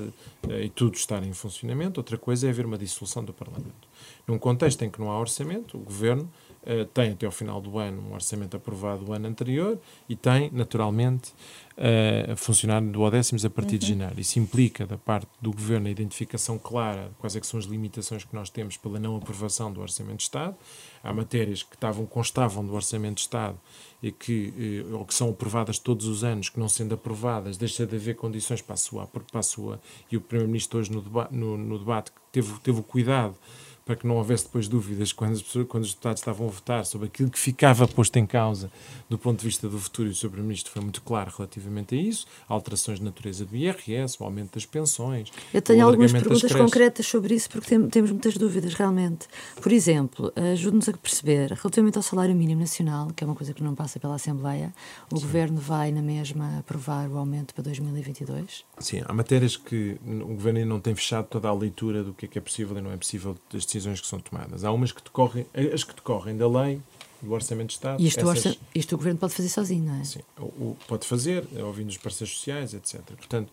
eh, 0.46 0.64
e 0.64 0.68
tudo 0.68 0.96
estar 0.96 1.25
em 1.25 1.32
funcionamento. 1.32 1.99
Outra 1.99 2.18
coisa 2.18 2.46
é 2.46 2.50
haver 2.50 2.66
uma 2.66 2.76
dissolução 2.76 3.25
do 3.25 3.32
Parlamento. 3.32 3.88
Num 4.26 4.38
contexto 4.38 4.82
em 4.82 4.90
que 4.90 5.00
não 5.00 5.11
há 5.11 5.18
orçamento, 5.18 5.78
o 5.78 5.80
governo 5.80 6.30
uh, 6.62 6.85
tem 6.87 7.12
até 7.12 7.26
ao 7.26 7.33
final 7.33 7.61
do 7.61 7.78
ano 7.78 8.02
um 8.09 8.14
orçamento 8.14 8.57
aprovado 8.57 9.04
do 9.04 9.12
ano 9.12 9.28
anterior 9.28 9.78
e 10.09 10.16
tem, 10.16 10.50
naturalmente, 10.52 11.33
uh, 11.76 12.33
a 12.33 12.37
funcionar 12.37 12.81
do 12.81 13.11
décimos 13.11 13.45
a 13.45 13.50
partir 13.50 13.75
uhum. 13.75 13.78
de 13.78 13.88
janeiro. 13.88 14.21
Isso 14.21 14.38
implica, 14.38 14.87
da 14.87 14.97
parte 14.97 15.28
do 15.40 15.50
governo, 15.52 15.88
a 15.88 15.90
identificação 15.90 16.59
clara 16.59 17.09
de 17.09 17.14
quais 17.19 17.37
é 17.37 17.42
são 17.42 17.59
as 17.59 17.66
limitações 17.66 18.25
que 18.25 18.35
nós 18.35 18.49
temos 18.50 18.76
pela 18.76 18.99
não 18.99 19.16
aprovação 19.16 19.73
do 19.73 19.81
orçamento 19.81 20.19
de 20.19 20.23
Estado. 20.25 20.57
Há 21.02 21.12
matérias 21.12 21.62
que 21.62 21.75
estavam, 21.75 22.07
constavam 22.07 22.64
do 22.64 22.73
orçamento 22.75 23.16
de 23.16 23.23
Estado 23.23 23.59
e 24.02 24.12
que, 24.12 24.52
eh, 24.57 24.95
ou 24.95 25.04
que 25.04 25.12
são 25.12 25.31
aprovadas 25.31 25.78
todos 25.78 26.07
os 26.07 26.23
anos, 26.23 26.49
que 26.49 26.59
não 26.59 26.69
sendo 26.69 26.95
aprovadas, 26.95 27.57
deixa 27.57 27.85
de 27.85 27.97
haver 27.97 28.14
condições 28.14 28.62
para 28.62 28.75
a 28.75 28.76
sua, 28.76 29.07
para 29.07 29.40
a 29.40 29.42
sua 29.42 29.81
e 30.11 30.16
o 30.16 30.21
Primeiro-Ministro 30.21 30.78
hoje 30.78 30.92
no, 30.92 31.00
deba 31.00 31.28
no, 31.31 31.57
no 31.57 31.78
debate 31.78 32.12
teve, 32.31 32.52
teve 32.61 32.81
o 32.81 32.83
cuidado 32.83 33.35
para 33.84 33.96
que 33.96 34.06
não 34.06 34.16
houvesse 34.16 34.44
depois 34.44 34.68
dúvidas 34.68 35.12
quando, 35.12 35.32
as 35.32 35.42
pessoas, 35.42 35.66
quando 35.68 35.84
os 35.84 35.90
deputados 35.90 36.20
estavam 36.20 36.46
a 36.46 36.50
votar 36.50 36.86
sobre 36.86 37.08
aquilo 37.08 37.30
que 37.30 37.38
ficava 37.38 37.86
posto 37.88 38.16
em 38.16 38.26
causa 38.26 38.70
do 39.08 39.18
ponto 39.18 39.40
de 39.40 39.46
vista 39.46 39.68
do 39.68 39.78
futuro 39.78 40.08
e 40.08 40.12
o 40.12 40.14
Sr. 40.14 40.28
Primeiro-Ministro 40.28 40.72
foi 40.72 40.82
muito 40.82 41.02
claro 41.02 41.32
relativamente 41.36 41.94
a 41.94 41.98
isso, 41.98 42.26
alterações 42.48 42.98
de 42.98 43.04
natureza 43.04 43.44
do 43.44 43.56
IRS, 43.56 44.16
o 44.20 44.24
aumento 44.24 44.54
das 44.54 44.64
pensões. 44.64 45.30
Eu 45.52 45.60
tenho 45.60 45.86
algumas 45.86 46.12
perguntas 46.12 46.52
concretas 46.52 47.06
sobre 47.06 47.34
isso 47.34 47.50
porque 47.50 47.68
tem, 47.68 47.88
temos 47.88 48.10
muitas 48.10 48.36
dúvidas 48.36 48.74
realmente. 48.74 49.26
Por 49.60 49.72
exemplo, 49.72 50.32
ajude-nos 50.52 50.88
a 50.88 50.92
perceber, 50.92 51.52
relativamente 51.52 51.96
ao 51.96 52.02
salário 52.02 52.34
mínimo 52.34 52.60
nacional, 52.60 53.08
que 53.14 53.22
é 53.22 53.26
uma 53.26 53.36
coisa 53.36 53.52
que 53.52 53.62
não 53.62 53.74
passa 53.74 54.00
pela 54.00 54.14
Assembleia, 54.14 54.72
o 55.10 55.16
Sim. 55.16 55.22
Governo 55.22 55.60
vai 55.60 55.92
na 55.92 56.02
mesma 56.02 56.58
aprovar 56.58 57.08
o 57.08 57.18
aumento 57.18 57.54
para 57.54 57.64
2022? 57.64 58.64
Sim, 58.78 59.02
há 59.04 59.12
matérias 59.12 59.56
que 59.56 59.98
o 60.06 60.34
Governo 60.34 60.60
ainda 60.60 60.70
não 60.70 60.80
tem 60.80 60.94
fechado 60.94 61.26
toda 61.26 61.48
a 61.48 61.54
leitura 61.54 62.02
do 62.02 62.14
que 62.14 62.26
é 62.26 62.28
que 62.28 62.38
é 62.38 62.40
possível 62.40 62.76
e 62.78 62.80
não 62.80 62.92
é 62.92 62.96
possível 62.96 63.36
decisões 63.73 64.00
que 64.00 64.07
são 64.07 64.19
tomadas. 64.21 64.64
Há 64.64 64.73
umas 64.73 64.93
que 64.93 65.02
decorrem, 65.02 65.47
as 65.73 65.85
que 65.85 65.95
decorrem 65.95 66.37
da 66.37 66.49
lei, 66.49 66.81
do 67.23 67.33
Orçamento 67.33 67.69
de 67.69 67.75
Estado. 67.75 68.02
Isto, 68.02 68.21
essas, 68.21 68.47
orça, 68.47 68.59
isto 68.75 68.95
o 68.95 68.99
Governo 68.99 69.19
pode 69.19 69.33
fazer 69.33 69.49
sozinho, 69.49 69.85
não 69.85 70.00
é? 70.00 70.05
Sim, 70.05 70.21
o, 70.38 70.43
o 70.43 70.76
pode 70.88 71.07
fazer, 71.07 71.47
ouvindo 71.62 71.88
os 71.88 71.97
parceiros 71.97 72.37
sociais, 72.37 72.75
etc. 72.75 73.00
Portanto, 73.17 73.49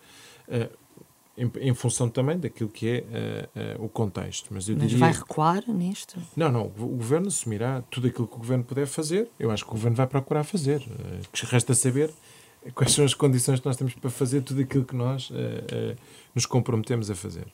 uh, 0.47 0.77
em, 1.37 1.51
em, 1.69 1.73
função 1.73 2.09
também 2.09 2.37
daquilo 2.37 2.69
que 2.69 2.87
é 2.89 3.03
uh, 3.77 3.81
uh, 3.81 3.85
o 3.85 3.89
contexto. 3.89 4.49
Mas, 4.51 4.67
eu 4.67 4.75
Mas 4.75 4.89
diria, 4.89 4.97
vai 4.97 5.13
recuar 5.13 5.63
nisto? 5.69 6.19
Não, 6.35 6.51
não. 6.51 6.63
O, 6.77 6.83
o 6.83 6.97
Governo 6.97 7.27
assumirá 7.27 7.83
tudo 7.89 8.07
aquilo 8.07 8.27
que 8.27 8.35
o 8.35 8.39
Governo 8.39 8.63
puder 8.63 8.87
fazer. 8.87 9.29
Eu 9.39 9.51
acho 9.51 9.63
que 9.63 9.69
o 9.69 9.73
Governo 9.73 9.95
vai 9.95 10.07
procurar 10.07 10.43
fazer. 10.43 10.81
Uh, 10.81 11.27
que 11.31 11.45
resta 11.45 11.73
saber 11.75 12.11
quais 12.73 12.91
são 12.91 13.05
as 13.05 13.13
condições 13.13 13.59
que 13.59 13.65
nós 13.65 13.77
temos 13.77 13.93
para 13.93 14.09
fazer 14.09 14.41
tudo 14.41 14.61
aquilo 14.61 14.83
que 14.83 14.93
nós 14.93 15.31
nos 16.35 16.45
comprometemos 16.45 17.09
a 17.09 17.15
fazer. 17.15 17.47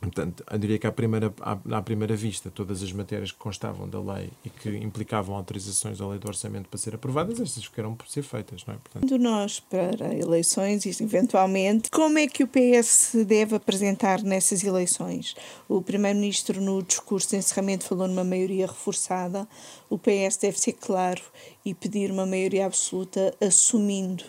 Portanto, 0.00 0.44
eu 0.50 0.58
diria 0.58 0.78
que 0.78 0.86
à 0.86 0.92
primeira, 0.92 1.32
à, 1.40 1.58
à, 1.78 1.82
primeira 1.82 2.14
vista, 2.14 2.50
todas 2.50 2.82
as 2.82 2.92
matérias 2.92 3.32
que 3.32 3.38
constavam 3.38 3.88
da 3.88 3.98
lei 3.98 4.30
e 4.44 4.50
que 4.50 4.68
implicavam 4.76 5.34
autorizações 5.34 5.98
da 5.98 6.06
lei 6.06 6.18
do 6.18 6.28
orçamento 6.28 6.68
para 6.68 6.78
ser 6.78 6.94
aprovadas, 6.94 7.40
estas 7.40 7.64
ficaram 7.64 7.94
por 7.94 8.06
ser 8.06 8.22
feitas, 8.22 8.64
não 8.66 8.74
é? 8.74 8.76
Portanto... 8.76 9.18
Nós 9.18 9.58
para 9.58 10.14
eleições, 10.14 10.84
eventualmente, 11.00 11.90
como 11.90 12.18
é 12.18 12.26
que 12.26 12.44
o 12.44 12.46
PS 12.46 13.16
deve 13.26 13.56
apresentar 13.56 14.22
nessas 14.22 14.62
eleições? 14.62 15.34
O 15.66 15.80
Primeiro-Ministro, 15.80 16.60
no 16.60 16.82
discurso 16.82 17.30
de 17.30 17.36
encerramento, 17.36 17.86
falou 17.86 18.06
numa 18.06 18.24
maioria 18.24 18.66
reforçada. 18.66 19.48
O 19.88 19.98
PS 19.98 20.36
deve 20.40 20.60
ser 20.60 20.74
claro 20.74 21.22
e 21.64 21.74
pedir 21.74 22.10
uma 22.10 22.26
maioria 22.26 22.66
absoluta, 22.66 23.34
assumindo 23.40 24.24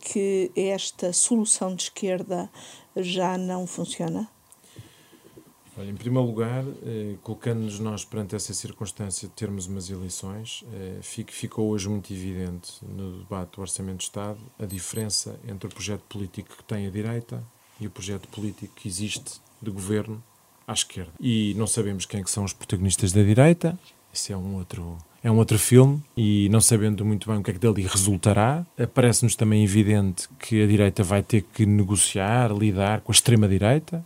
que 0.00 0.50
esta 0.56 1.12
solução 1.12 1.76
de 1.76 1.84
esquerda 1.84 2.50
já 2.96 3.38
não 3.38 3.68
funciona? 3.68 4.28
Olha, 5.76 5.90
em 5.90 5.94
primeiro 5.94 6.26
lugar, 6.26 6.64
eh, 6.84 7.14
colocando-nos 7.22 7.78
nós 7.80 8.04
perante 8.04 8.36
essa 8.36 8.52
circunstância 8.52 9.26
de 9.26 9.32
termos 9.32 9.66
umas 9.66 9.88
eleições, 9.88 10.62
eh, 10.72 10.98
ficou 11.00 11.70
hoje 11.70 11.88
muito 11.88 12.12
evidente 12.12 12.72
no 12.82 13.20
debate 13.20 13.56
do 13.56 13.62
Orçamento 13.62 13.98
de 13.98 14.04
Estado 14.04 14.38
a 14.58 14.66
diferença 14.66 15.40
entre 15.48 15.66
o 15.66 15.70
projeto 15.70 16.02
político 16.10 16.56
que 16.58 16.64
tem 16.64 16.86
a 16.86 16.90
direita 16.90 17.42
e 17.80 17.86
o 17.86 17.90
projeto 17.90 18.28
político 18.28 18.74
que 18.76 18.86
existe 18.86 19.40
de 19.62 19.70
governo 19.70 20.22
à 20.66 20.74
esquerda. 20.74 21.12
E 21.18 21.54
não 21.56 21.66
sabemos 21.66 22.04
quem 22.04 22.20
é 22.20 22.22
que 22.22 22.30
são 22.30 22.44
os 22.44 22.52
protagonistas 22.52 23.10
da 23.10 23.22
direita, 23.22 23.78
isso 24.12 24.30
é 24.30 24.36
um 24.36 24.56
outro 24.56 24.98
é 25.24 25.30
um 25.30 25.38
outro 25.38 25.58
filme. 25.58 26.02
E 26.16 26.48
não 26.48 26.60
sabendo 26.60 27.04
muito 27.04 27.30
bem 27.30 27.38
o 27.38 27.42
que 27.42 27.50
é 27.50 27.54
que 27.54 27.60
dali 27.60 27.82
resultará, 27.82 28.66
parece-nos 28.92 29.36
também 29.36 29.62
evidente 29.62 30.28
que 30.38 30.62
a 30.62 30.66
direita 30.66 31.02
vai 31.02 31.22
ter 31.22 31.42
que 31.42 31.64
negociar, 31.64 32.52
lidar 32.52 33.00
com 33.00 33.12
a 33.12 33.14
extrema-direita, 33.14 34.04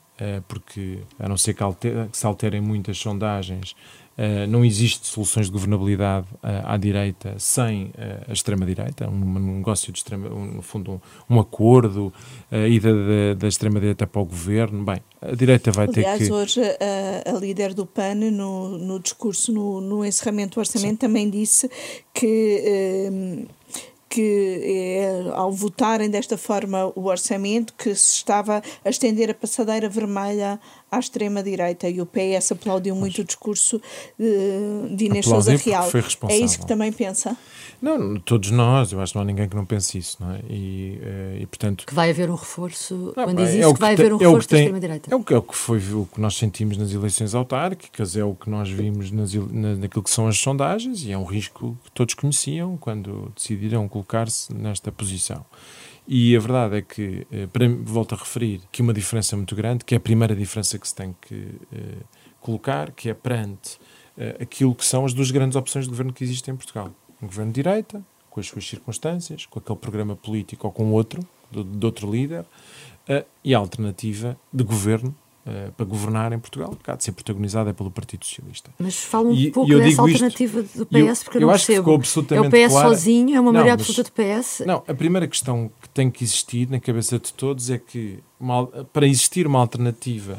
porque 0.48 1.00
a 1.18 1.28
não 1.28 1.36
ser 1.36 1.54
que, 1.54 1.62
alter, 1.62 2.08
que 2.08 2.16
se 2.16 2.26
alterem 2.26 2.60
muitas 2.60 2.98
sondagens, 2.98 3.74
Uh, 4.16 4.46
não 4.48 4.64
existe 4.64 5.06
soluções 5.06 5.44
de 5.44 5.52
governabilidade 5.52 6.26
uh, 6.36 6.64
à 6.64 6.78
direita 6.78 7.34
sem 7.38 7.92
a 8.26 8.32
extrema-direita, 8.32 9.06
um, 9.10 9.12
um, 9.12 9.56
negócio 9.58 9.92
de 9.92 9.98
extrema, 9.98 10.26
no 10.30 10.62
fundo 10.62 11.02
um, 11.28 11.38
acordo, 11.38 12.10
a 12.50 12.66
ida 12.66 13.34
da, 13.34 13.46
extrema-direita 13.46 14.06
para 14.06 14.22
o 14.22 14.24
governo. 14.24 14.82
Bem, 14.82 15.02
a 15.20 15.34
direita 15.34 15.70
vai 15.70 15.86
Aliás, 15.86 16.18
ter 16.18 16.26
que. 16.28 16.32
hoje 16.32 16.62
a, 16.62 17.30
a, 17.30 17.38
líder 17.38 17.74
do 17.74 17.84
PAN, 17.84 18.14
no, 18.14 18.78
no 18.78 18.98
discurso, 18.98 19.52
no, 19.52 19.82
no 19.82 20.02
encerramento 20.02 20.54
do 20.54 20.60
orçamento, 20.60 20.92
Sim. 20.92 20.96
também 20.96 21.28
disse 21.28 21.70
que 22.14 23.46
que 24.16 24.62
é, 24.64 25.30
ao 25.34 25.52
votarem 25.52 26.08
desta 26.08 26.38
forma 26.38 26.90
o 26.96 27.04
orçamento 27.04 27.74
que 27.74 27.94
se 27.94 28.14
estava 28.16 28.62
a 28.82 28.88
estender 28.88 29.30
a 29.30 29.34
passadeira 29.34 29.90
vermelha 29.90 30.58
à 30.90 30.98
extrema-direita 30.98 31.88
e 31.88 32.00
o 32.00 32.06
PS 32.06 32.52
aplaudiu 32.52 32.94
muito 32.94 33.20
o 33.20 33.24
discurso 33.24 33.80
de, 34.18 34.94
de 34.94 35.06
Inês 35.06 35.26
Sousa 35.26 35.56
Real. 35.56 35.88
É 36.28 36.36
isso 36.36 36.60
que 36.60 36.66
também 36.66 36.92
pensa? 36.92 37.36
Não, 37.80 38.18
todos 38.20 38.50
nós, 38.50 38.92
eu 38.92 39.00
acho 39.00 39.12
que 39.12 39.18
não 39.18 39.22
há 39.22 39.26
ninguém 39.26 39.48
que 39.48 39.56
não 39.56 39.66
pense 39.66 39.98
isso, 39.98 40.16
não 40.20 40.32
é? 40.32 40.40
E, 40.48 40.98
eh, 41.02 41.38
e 41.42 41.46
portanto... 41.46 41.84
Que 41.86 41.94
vai 41.94 42.10
haver 42.10 42.30
um 42.30 42.34
reforço, 42.34 43.12
não, 43.16 43.24
quando 43.24 43.36
diz 43.36 43.50
é 43.50 43.58
isso, 43.58 43.74
que, 43.74 43.80
vai 43.80 43.92
haver 43.92 44.12
um 44.12 44.16
é 44.16 44.24
reforço 44.24 44.48
da 44.48 44.58
extrema-direita. 44.58 45.10
É 45.12 45.16
o 45.16 45.22
que, 45.22 45.34
é 45.34 45.38
o 45.38 45.42
que 45.42 45.54
foi 45.54 45.78
o 45.92 46.08
que 46.12 46.20
nós 46.20 46.36
sentimos 46.36 46.76
nas 46.76 46.92
eleições 46.92 47.34
autárquicas, 47.34 48.16
é 48.16 48.24
o 48.24 48.34
que 48.34 48.48
nós 48.48 48.70
vimos 48.70 49.10
nas, 49.10 49.34
na, 49.34 49.74
naquilo 49.74 50.02
que 50.02 50.10
são 50.10 50.26
as 50.26 50.38
sondagens 50.38 51.04
e 51.04 51.12
é 51.12 51.18
um 51.18 51.24
risco 51.24 51.76
que 51.84 51.90
todos 51.90 52.14
conheciam 52.14 52.76
quando 52.76 53.30
decidiram 53.36 53.86
colocar-se 53.88 54.54
nesta 54.54 54.90
posição. 54.90 55.44
E 56.08 56.36
a 56.36 56.40
verdade 56.40 56.76
é 56.76 56.82
que, 56.82 57.26
eh, 57.32 57.46
para, 57.48 57.68
volto 57.68 58.14
a 58.14 58.18
referir, 58.18 58.60
que 58.70 58.80
uma 58.80 58.94
diferença 58.94 59.36
muito 59.36 59.56
grande, 59.56 59.84
que 59.84 59.94
é 59.94 59.98
a 59.98 60.00
primeira 60.00 60.36
diferença 60.36 60.78
que 60.78 60.86
se 60.86 60.94
tem 60.94 61.16
que 61.20 61.34
uh, 61.34 62.04
colocar, 62.40 62.92
que 62.92 63.10
é 63.10 63.14
perante 63.14 63.76
uh, 64.16 64.40
aquilo 64.40 64.72
que 64.72 64.84
são 64.84 65.04
as 65.04 65.12
duas 65.12 65.32
grandes 65.32 65.56
opções 65.56 65.84
de 65.84 65.90
governo 65.90 66.12
que 66.12 66.22
existem 66.22 66.54
em 66.54 66.56
Portugal. 66.56 66.92
Um 67.20 67.26
governo 67.26 67.50
de 67.50 67.60
direita, 67.60 68.00
com 68.30 68.38
as 68.38 68.46
suas 68.46 68.64
circunstâncias, 68.68 69.46
com 69.46 69.58
aquele 69.58 69.78
programa 69.78 70.14
político 70.14 70.68
ou 70.68 70.72
com 70.72 70.92
outro, 70.92 71.26
de, 71.50 71.64
de 71.64 71.86
outro 71.86 72.10
líder, 72.10 72.44
e 73.42 73.54
a 73.54 73.58
alternativa 73.58 74.36
de 74.52 74.64
governo 74.64 75.14
Uh, 75.46 75.70
para 75.76 75.86
governar 75.86 76.32
em 76.32 76.40
Portugal, 76.40 76.76
que 76.82 76.90
há 76.90 76.96
de 76.96 77.04
ser 77.04 77.12
protagonizada 77.12 77.72
pelo 77.72 77.88
Partido 77.88 78.24
Socialista. 78.24 78.68
Mas 78.80 78.96
fala 78.96 79.28
um 79.28 79.32
e, 79.32 79.52
pouco 79.52 79.70
e 79.70 79.78
dessa 79.78 80.02
alternativa 80.02 80.60
isto, 80.60 80.78
do 80.78 80.86
PS, 80.86 80.96
eu, 80.96 81.24
porque 81.24 81.38
eu, 81.38 81.40
eu 81.40 81.46
não 81.46 81.54
acho 81.54 81.66
percebo. 81.66 82.00
Que 82.00 82.08
ficou 82.08 82.36
é 82.36 82.40
o 82.40 82.50
PS 82.50 82.72
clara. 82.72 82.88
sozinho, 82.88 83.36
é 83.36 83.40
uma 83.40 83.52
maioria 83.52 83.74
absoluta 83.74 84.02
do 84.02 84.10
PS? 84.10 84.64
Não, 84.66 84.82
a 84.88 84.92
primeira 84.92 85.28
questão 85.28 85.70
que 85.80 85.88
tem 85.90 86.10
que 86.10 86.24
existir 86.24 86.68
na 86.68 86.80
cabeça 86.80 87.16
de 87.16 87.32
todos 87.32 87.70
é 87.70 87.78
que 87.78 88.18
uma, 88.40 88.66
para 88.92 89.06
existir 89.06 89.46
uma 89.46 89.60
alternativa, 89.60 90.36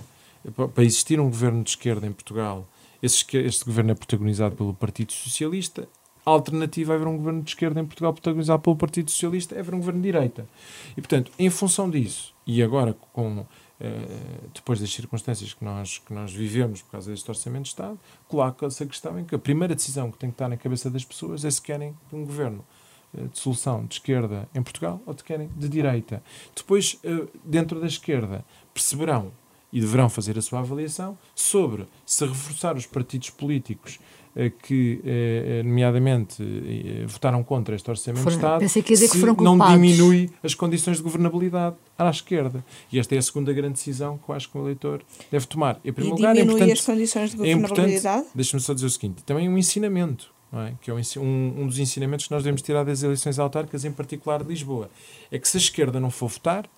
para 0.76 0.84
existir 0.84 1.22
um 1.22 1.30
governo 1.30 1.64
de 1.64 1.70
esquerda 1.70 2.06
em 2.06 2.12
Portugal, 2.12 2.68
esse, 3.02 3.26
este 3.38 3.64
governo 3.64 3.92
é 3.92 3.96
protagonizado 3.96 4.58
pelo 4.58 4.74
Partido 4.74 5.14
Socialista, 5.14 5.88
a 6.26 6.30
alternativa 6.30 6.92
a 6.92 6.96
haver 6.98 7.08
um 7.08 7.16
governo 7.16 7.42
de 7.42 7.52
esquerda 7.52 7.80
em 7.80 7.86
Portugal 7.86 8.12
protagonizado 8.12 8.62
pelo 8.62 8.76
Partido 8.76 9.10
Socialista 9.10 9.56
é 9.56 9.60
haver 9.60 9.74
um 9.74 9.78
governo 9.78 10.02
de 10.02 10.12
direita. 10.12 10.46
E, 10.92 10.96
portanto, 10.96 11.32
em 11.40 11.50
função 11.50 11.90
disso, 11.90 12.34
e 12.46 12.62
agora 12.62 12.94
com 13.14 13.46
Uh, 13.80 14.50
depois 14.54 14.80
das 14.80 14.92
circunstâncias 14.92 15.54
que 15.54 15.64
nós, 15.64 16.00
que 16.00 16.12
nós 16.12 16.34
vivemos 16.34 16.82
por 16.82 16.94
causa 16.94 17.12
deste 17.12 17.30
Orçamento 17.30 17.64
de 17.64 17.70
Estado, 17.70 18.00
coloca-se 18.28 18.82
a 18.82 18.86
questão 18.88 19.20
em 19.20 19.24
que 19.24 19.36
a 19.36 19.40
primeira 19.40 19.76
decisão 19.76 20.12
que 20.12 20.18
tem 20.18 20.32
que 20.32 20.34
estar 20.34 20.50
na 20.50 20.58
cabeça 20.58 20.90
das 20.90 21.06
pessoas 21.06 21.46
é 21.46 21.52
se 21.52 21.62
querem 21.62 21.96
um 22.12 22.26
governo 22.26 22.66
uh, 23.14 23.28
de 23.28 23.38
solução 23.38 23.86
de 23.86 23.96
esquerda 23.96 24.50
em 24.56 24.64
Portugal 24.64 25.00
ou 25.06 25.16
se 25.16 25.24
querem 25.24 25.48
de 25.56 25.70
direita. 25.70 26.24
Depois, 26.56 27.00
uh, 27.04 27.30
dentro 27.46 27.80
da 27.80 27.86
esquerda, 27.86 28.44
perceberão 28.74 29.32
e 29.72 29.80
deverão 29.80 30.10
fazer 30.10 30.38
a 30.38 30.42
sua 30.42 30.60
avaliação 30.60 31.18
sobre 31.36 31.86
se 32.06 32.26
reforçar 32.26 32.76
os 32.76 32.86
partidos 32.86 33.30
políticos 33.30 34.00
eh, 34.40 34.52
que, 34.52 35.02
eh, 35.04 35.60
eh, 35.60 35.64
nomeadamente, 35.64 36.44
votaram 37.08 37.44
contra 37.44 37.76
este 37.76 37.90
Orçamento 37.90 38.24
foram, 38.24 38.38
de 38.38 38.44
Estado, 38.46 38.60
pensei 38.60 38.84
que 38.84 38.94
dizer 38.94 39.10
que 39.10 39.18
foram 39.18 39.36
não 39.36 39.58
diminui 39.58 40.30
as 40.44 40.54
condições 40.54 40.98
de 40.98 41.04
governabilidade 41.04 41.76
à 42.06 42.10
esquerda. 42.10 42.64
E 42.92 43.00
esta 43.00 43.16
é 43.16 43.18
a 43.18 43.22
segunda 43.22 43.52
grande 43.54 43.74
decisão 43.74 44.18
que 44.18 44.30
eu 44.30 44.36
acho 44.36 44.50
que 44.50 44.58
o 44.58 44.62
eleitor 44.62 45.02
deve 45.32 45.46
tomar. 45.48 45.80
Em 45.84 45.92
primeiro 45.92 46.18
e 46.18 46.44
lugar, 46.44 46.68
é 46.68 46.72
as 46.72 46.82
condições 46.82 47.32
de 47.32 47.38
governabilidade? 47.38 48.26
É 48.28 48.30
Deixa-me 48.36 48.62
só 48.62 48.74
dizer 48.74 48.86
o 48.86 48.90
seguinte, 48.90 49.24
também 49.24 49.50
um 49.50 49.58
ensinamento. 49.58 50.36
É? 50.54 50.74
que 50.80 50.90
é 50.90 50.94
um, 50.94 51.62
um 51.62 51.68
dos 51.68 51.78
ensinamentos 51.78 52.26
que 52.26 52.32
nós 52.32 52.42
devemos 52.42 52.62
tirar 52.62 52.86
das 52.86 53.04
eleições 53.04 53.38
autárquicas, 53.38 53.84
em 53.84 53.92
particular 53.92 54.42
de 54.42 54.48
Lisboa, 54.48 54.90
é 55.30 55.38
que 55.38 55.46
se 55.46 55.58
a 55.58 55.60
esquerda 55.60 56.00
não 56.00 56.10
for 56.10 56.30
votar, 56.30 56.70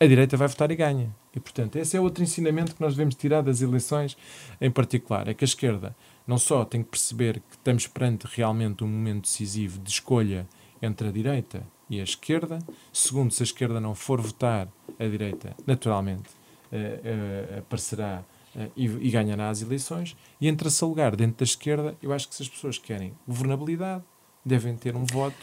a 0.00 0.06
direita 0.06 0.34
vai 0.34 0.48
votar 0.48 0.70
e 0.70 0.76
ganha. 0.76 1.14
E, 1.36 1.38
portanto, 1.38 1.76
esse 1.76 1.94
é 1.94 2.00
outro 2.00 2.22
ensinamento 2.22 2.74
que 2.74 2.80
nós 2.80 2.94
devemos 2.94 3.14
tirar 3.14 3.42
das 3.42 3.60
eleições 3.60 4.16
em 4.58 4.70
particular, 4.70 5.28
é 5.28 5.34
que 5.34 5.44
a 5.44 5.46
esquerda 5.46 5.94
não 6.26 6.38
só 6.38 6.64
tem 6.64 6.82
que 6.82 6.88
perceber 6.88 7.34
que 7.40 7.56
estamos 7.56 7.86
perante 7.86 8.26
realmente 8.26 8.82
um 8.82 8.88
momento 8.88 9.24
decisivo 9.24 9.78
de 9.78 9.90
escolha 9.90 10.48
entre 10.80 11.08
a 11.08 11.12
direita 11.12 11.62
e 11.90 12.00
a 12.00 12.04
esquerda. 12.04 12.60
Segundo, 12.92 13.32
se 13.32 13.42
a 13.42 13.44
esquerda 13.44 13.80
não 13.80 13.94
for 13.94 14.20
votar, 14.20 14.68
a 14.98 15.06
direita, 15.06 15.54
naturalmente, 15.66 16.30
uh, 16.70 17.56
uh, 17.56 17.58
aparecerá 17.58 18.22
uh, 18.54 18.70
e, 18.76 18.86
e 18.86 19.10
ganhará 19.10 19.50
as 19.50 19.60
eleições. 19.60 20.16
E 20.40 20.48
em 20.48 20.54
terceiro 20.54 20.88
lugar, 20.88 21.16
dentro 21.16 21.38
da 21.38 21.44
esquerda, 21.44 21.96
eu 22.00 22.12
acho 22.12 22.28
que 22.28 22.34
se 22.34 22.42
as 22.42 22.48
pessoas 22.48 22.78
querem 22.78 23.12
governabilidade, 23.26 24.04
devem 24.44 24.76
ter 24.76 24.96
um 24.96 25.04
voto 25.04 25.36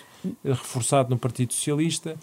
reforçado 0.43 1.11
no 1.11 1.19
Partido 1.19 1.53
Socialista 1.53 2.17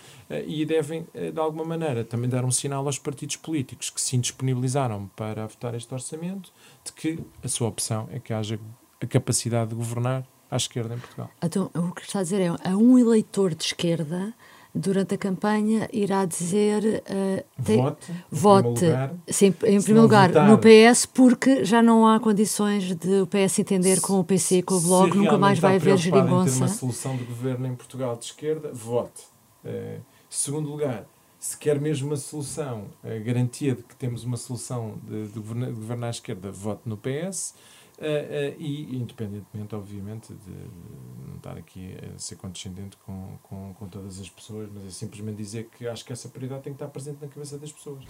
e 0.44 0.66
devem, 0.66 1.06
de 1.14 1.38
alguma 1.38 1.64
maneira, 1.64 2.04
também 2.04 2.28
dar 2.28 2.44
um 2.44 2.50
sinal 2.50 2.84
aos 2.84 2.98
partidos 2.98 3.36
políticos 3.36 3.90
que 3.90 4.00
se 4.00 4.16
indisponibilizaram 4.16 5.08
para 5.14 5.46
votar 5.46 5.76
este 5.76 5.94
orçamento 5.94 6.52
de 6.84 6.92
que 6.92 7.20
a 7.44 7.48
sua 7.48 7.68
opção 7.68 8.08
é 8.10 8.18
que 8.18 8.32
haja 8.32 8.58
a 9.00 9.06
capacidade 9.06 9.70
de 9.70 9.76
governar 9.76 10.26
à 10.54 10.56
esquerda 10.56 10.94
em 10.94 10.98
Portugal. 10.98 11.30
Então, 11.42 11.70
o 11.74 11.92
que 11.92 12.02
está 12.02 12.20
a 12.20 12.22
dizer 12.22 12.40
é 12.40 12.48
a 12.48 12.76
um 12.76 12.98
eleitor 12.98 13.54
de 13.54 13.64
esquerda 13.64 14.34
durante 14.74 15.14
a 15.14 15.18
campanha 15.18 15.88
irá 15.92 16.24
dizer 16.24 16.82
uh, 17.08 17.62
tem, 17.62 17.76
vote, 17.76 18.12
vote 18.28 18.84
em 18.84 19.32
sim, 19.32 19.46
em 19.46 19.80
primeiro 19.80 20.02
lugar 20.02 20.28
votar, 20.28 20.48
no 20.48 20.58
PS 20.58 21.06
porque 21.06 21.64
já 21.64 21.80
não 21.80 22.06
há 22.06 22.18
condições 22.18 22.92
de 22.96 23.20
o 23.20 23.26
PS 23.26 23.60
entender 23.60 24.00
com 24.00 24.18
o 24.18 24.24
PC 24.24 24.62
com 24.62 24.74
o 24.74 24.80
Bloco, 24.80 25.14
nunca 25.16 25.38
mais 25.38 25.60
vai 25.60 25.76
haver 25.76 25.96
geringonça. 25.96 26.50
Se 26.50 26.60
uma 26.60 26.68
solução 26.68 27.16
de 27.16 27.22
governo 27.22 27.68
em 27.68 27.74
Portugal 27.76 28.16
de 28.16 28.24
esquerda, 28.24 28.72
vote. 28.72 29.22
Uh, 29.64 30.00
segundo 30.28 30.68
lugar, 30.68 31.06
se 31.38 31.56
quer 31.56 31.80
mesmo 31.80 32.08
uma 32.08 32.16
solução, 32.16 32.86
a 33.04 33.18
garantia 33.22 33.76
de 33.76 33.82
que 33.82 33.94
temos 33.94 34.24
uma 34.24 34.36
solução 34.36 34.94
de, 35.04 35.28
de 35.28 35.38
governar 35.38 36.08
à 36.08 36.10
esquerda, 36.10 36.50
vote 36.50 36.82
no 36.84 36.96
PS. 36.96 37.54
Uh, 37.96 38.02
uh, 38.02 38.60
e, 38.60 38.96
independentemente, 38.96 39.74
obviamente, 39.74 40.34
de, 40.34 40.52
de, 40.52 41.28
não 41.28 41.36
estar 41.36 41.56
aqui 41.56 41.94
a 42.14 42.18
ser 42.18 42.36
condescendente 42.36 42.96
com, 43.06 43.38
com, 43.42 43.74
com 43.74 43.88
todas 43.88 44.20
as 44.20 44.28
pessoas, 44.28 44.68
mas 44.72 44.84
é 44.84 44.90
simplesmente 44.90 45.36
dizer 45.36 45.68
que 45.76 45.86
acho 45.86 46.04
que 46.04 46.12
essa 46.12 46.28
prioridade 46.28 46.64
tem 46.64 46.72
que 46.72 46.76
estar 46.76 46.88
presente 46.88 47.18
na 47.22 47.28
cabeça 47.28 47.56
das 47.56 47.70
pessoas. 47.70 48.04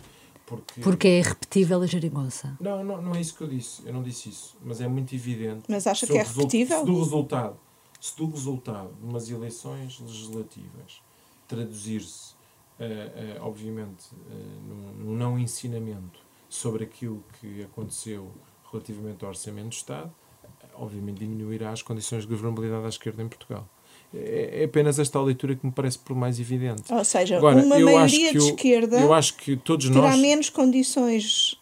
Porque, 0.47 0.81
porque 0.81 1.09
é 1.09 1.19
irrepetível 1.19 1.83
a 1.83 1.87
geringonça. 1.87 2.57
Não, 2.61 2.85
não, 2.85 3.01
não 3.01 3.15
é 3.15 3.21
isso 3.21 3.35
que 3.35 3.43
eu 3.43 3.49
disse. 3.49 3.87
Eu 3.87 3.93
não 3.93 4.03
disse 4.03 4.29
isso. 4.29 4.57
Mas 4.63 4.81
é 4.81 4.89
muito 4.89 5.15
evidente. 5.15 5.65
Mas 5.69 5.87
acha 5.87 6.07
que 6.07 6.17
é 6.17 6.23
repetível? 6.23 6.81
Se 6.81 6.87
do 6.87 6.99
resultado, 6.99 7.57
se 8.01 8.17
do 8.17 8.31
resultado 8.31 8.93
de 8.95 9.07
umas 9.07 9.31
eleições 9.31 9.99
legislativas 10.01 11.03
traduzir-se 11.49 12.35
uh, 12.79 13.41
uh, 13.41 13.47
obviamente, 13.47 14.13
uh, 14.13 14.69
num, 14.69 15.05
num 15.05 15.17
não 15.17 15.39
ensinamento 15.39 16.21
sobre 16.49 16.85
aquilo 16.85 17.25
que 17.41 17.63
aconteceu 17.63 18.31
relativamente 18.75 19.25
ao 19.25 19.31
Orçamento 19.31 19.69
do 19.69 19.73
Estado, 19.73 20.13
obviamente 20.75 21.19
diminuirá 21.19 21.71
as 21.71 21.83
condições 21.83 22.23
de 22.23 22.29
governabilidade 22.29 22.85
à 22.85 22.89
esquerda 22.89 23.23
em 23.23 23.29
Portugal. 23.29 23.69
É, 24.13 24.63
é 24.63 24.65
apenas 24.65 24.99
esta 24.99 25.21
leitura 25.21 25.55
que 25.57 25.65
me 25.65 25.73
parece 25.73 25.99
por 25.99 26.15
mais 26.15 26.39
evidente. 26.39 26.93
Ou 26.93 27.05
seja, 27.05 27.37
Agora, 27.37 27.57
uma 27.57 27.79
maioria 27.79 28.33
de 28.33 28.39
esquerda 28.39 29.01
eu 29.01 29.13
acho 29.13 29.37
que 29.37 29.57
todos 29.57 29.89
terá 29.89 30.11
nós... 30.11 30.21
menos 30.21 30.51
condições 30.51 31.59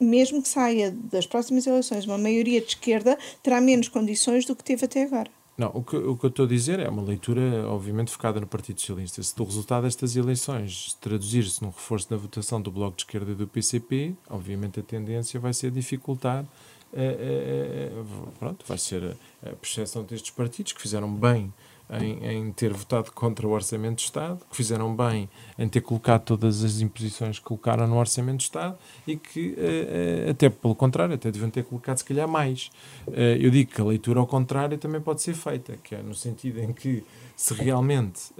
mesmo 0.00 0.42
que 0.42 0.48
saia 0.48 0.90
das 0.90 1.26
próximas 1.26 1.66
eleições, 1.66 2.04
uma 2.04 2.18
maioria 2.18 2.60
de 2.60 2.68
esquerda 2.68 3.18
terá 3.42 3.60
menos 3.60 3.88
condições 3.88 4.44
do 4.44 4.54
que 4.54 4.64
teve 4.64 4.84
até 4.84 5.04
agora. 5.04 5.30
Não, 5.56 5.70
o 5.72 5.84
que, 5.84 5.96
o 5.96 6.16
que 6.16 6.26
eu 6.26 6.30
estou 6.30 6.46
a 6.46 6.48
dizer 6.48 6.80
é 6.80 6.88
uma 6.88 7.02
leitura, 7.02 7.40
obviamente, 7.68 8.10
focada 8.10 8.40
no 8.40 8.46
Partido 8.46 8.80
Socialista. 8.80 9.22
Se 9.22 9.36
do 9.36 9.44
resultado 9.44 9.84
destas 9.84 10.16
eleições 10.16 10.94
traduzir-se 11.00 11.62
num 11.62 11.68
reforço 11.68 12.10
da 12.10 12.16
votação 12.16 12.60
do 12.60 12.72
Bloco 12.72 12.96
de 12.96 13.02
Esquerda 13.02 13.30
e 13.30 13.34
do 13.36 13.46
PCP, 13.46 14.14
obviamente 14.28 14.80
a 14.80 14.82
tendência 14.82 15.38
vai 15.38 15.54
ser 15.54 15.70
dificultar, 15.70 16.44
eh, 16.92 17.90
eh, 17.92 17.92
pronto, 18.38 18.64
vai 18.66 18.78
ser 18.78 19.16
a 19.44 19.50
percepção 19.50 20.02
destes 20.02 20.30
partidos 20.30 20.72
que 20.72 20.82
fizeram 20.82 21.12
bem 21.12 21.52
em, 21.90 22.26
em, 22.26 22.52
ter 22.52 22.72
votado 22.72 23.12
contra 23.12 23.46
o 23.46 23.50
Orçamento 23.50 23.96
de 23.96 24.02
Estado, 24.02 24.44
que 24.48 24.56
fizeram 24.56 24.94
bem 24.94 25.28
em 25.58 25.68
ter 25.68 25.80
colocado 25.80 26.22
todas 26.22 26.64
as 26.64 26.80
imposições 26.80 27.38
que 27.38 27.44
colocaram 27.44 27.86
no 27.86 27.98
Orçamento 27.98 28.38
de 28.38 28.44
Estado 28.44 28.76
e 29.06 29.16
que, 29.16 29.50
uh, 29.50 30.28
uh, 30.28 30.30
até 30.30 30.48
pelo 30.48 30.74
contrário, 30.74 31.14
até 31.14 31.30
deviam 31.30 31.50
ter 31.50 31.64
colocado 31.64 31.98
se 31.98 32.04
calhar 32.04 32.26
mais. 32.26 32.70
Uh, 33.06 33.36
eu 33.38 33.50
digo 33.50 33.70
que 33.70 33.80
a 33.80 33.84
leitura 33.84 34.20
ao 34.20 34.26
contrário 34.26 34.78
também 34.78 35.00
pode 35.00 35.22
ser 35.22 35.34
feita, 35.34 35.76
que 35.76 35.94
é 35.94 36.02
no 36.02 36.14
sentido 36.14 36.60
em 36.60 36.72
que 36.72 37.04
se 37.36 37.52
realmente 37.54 38.32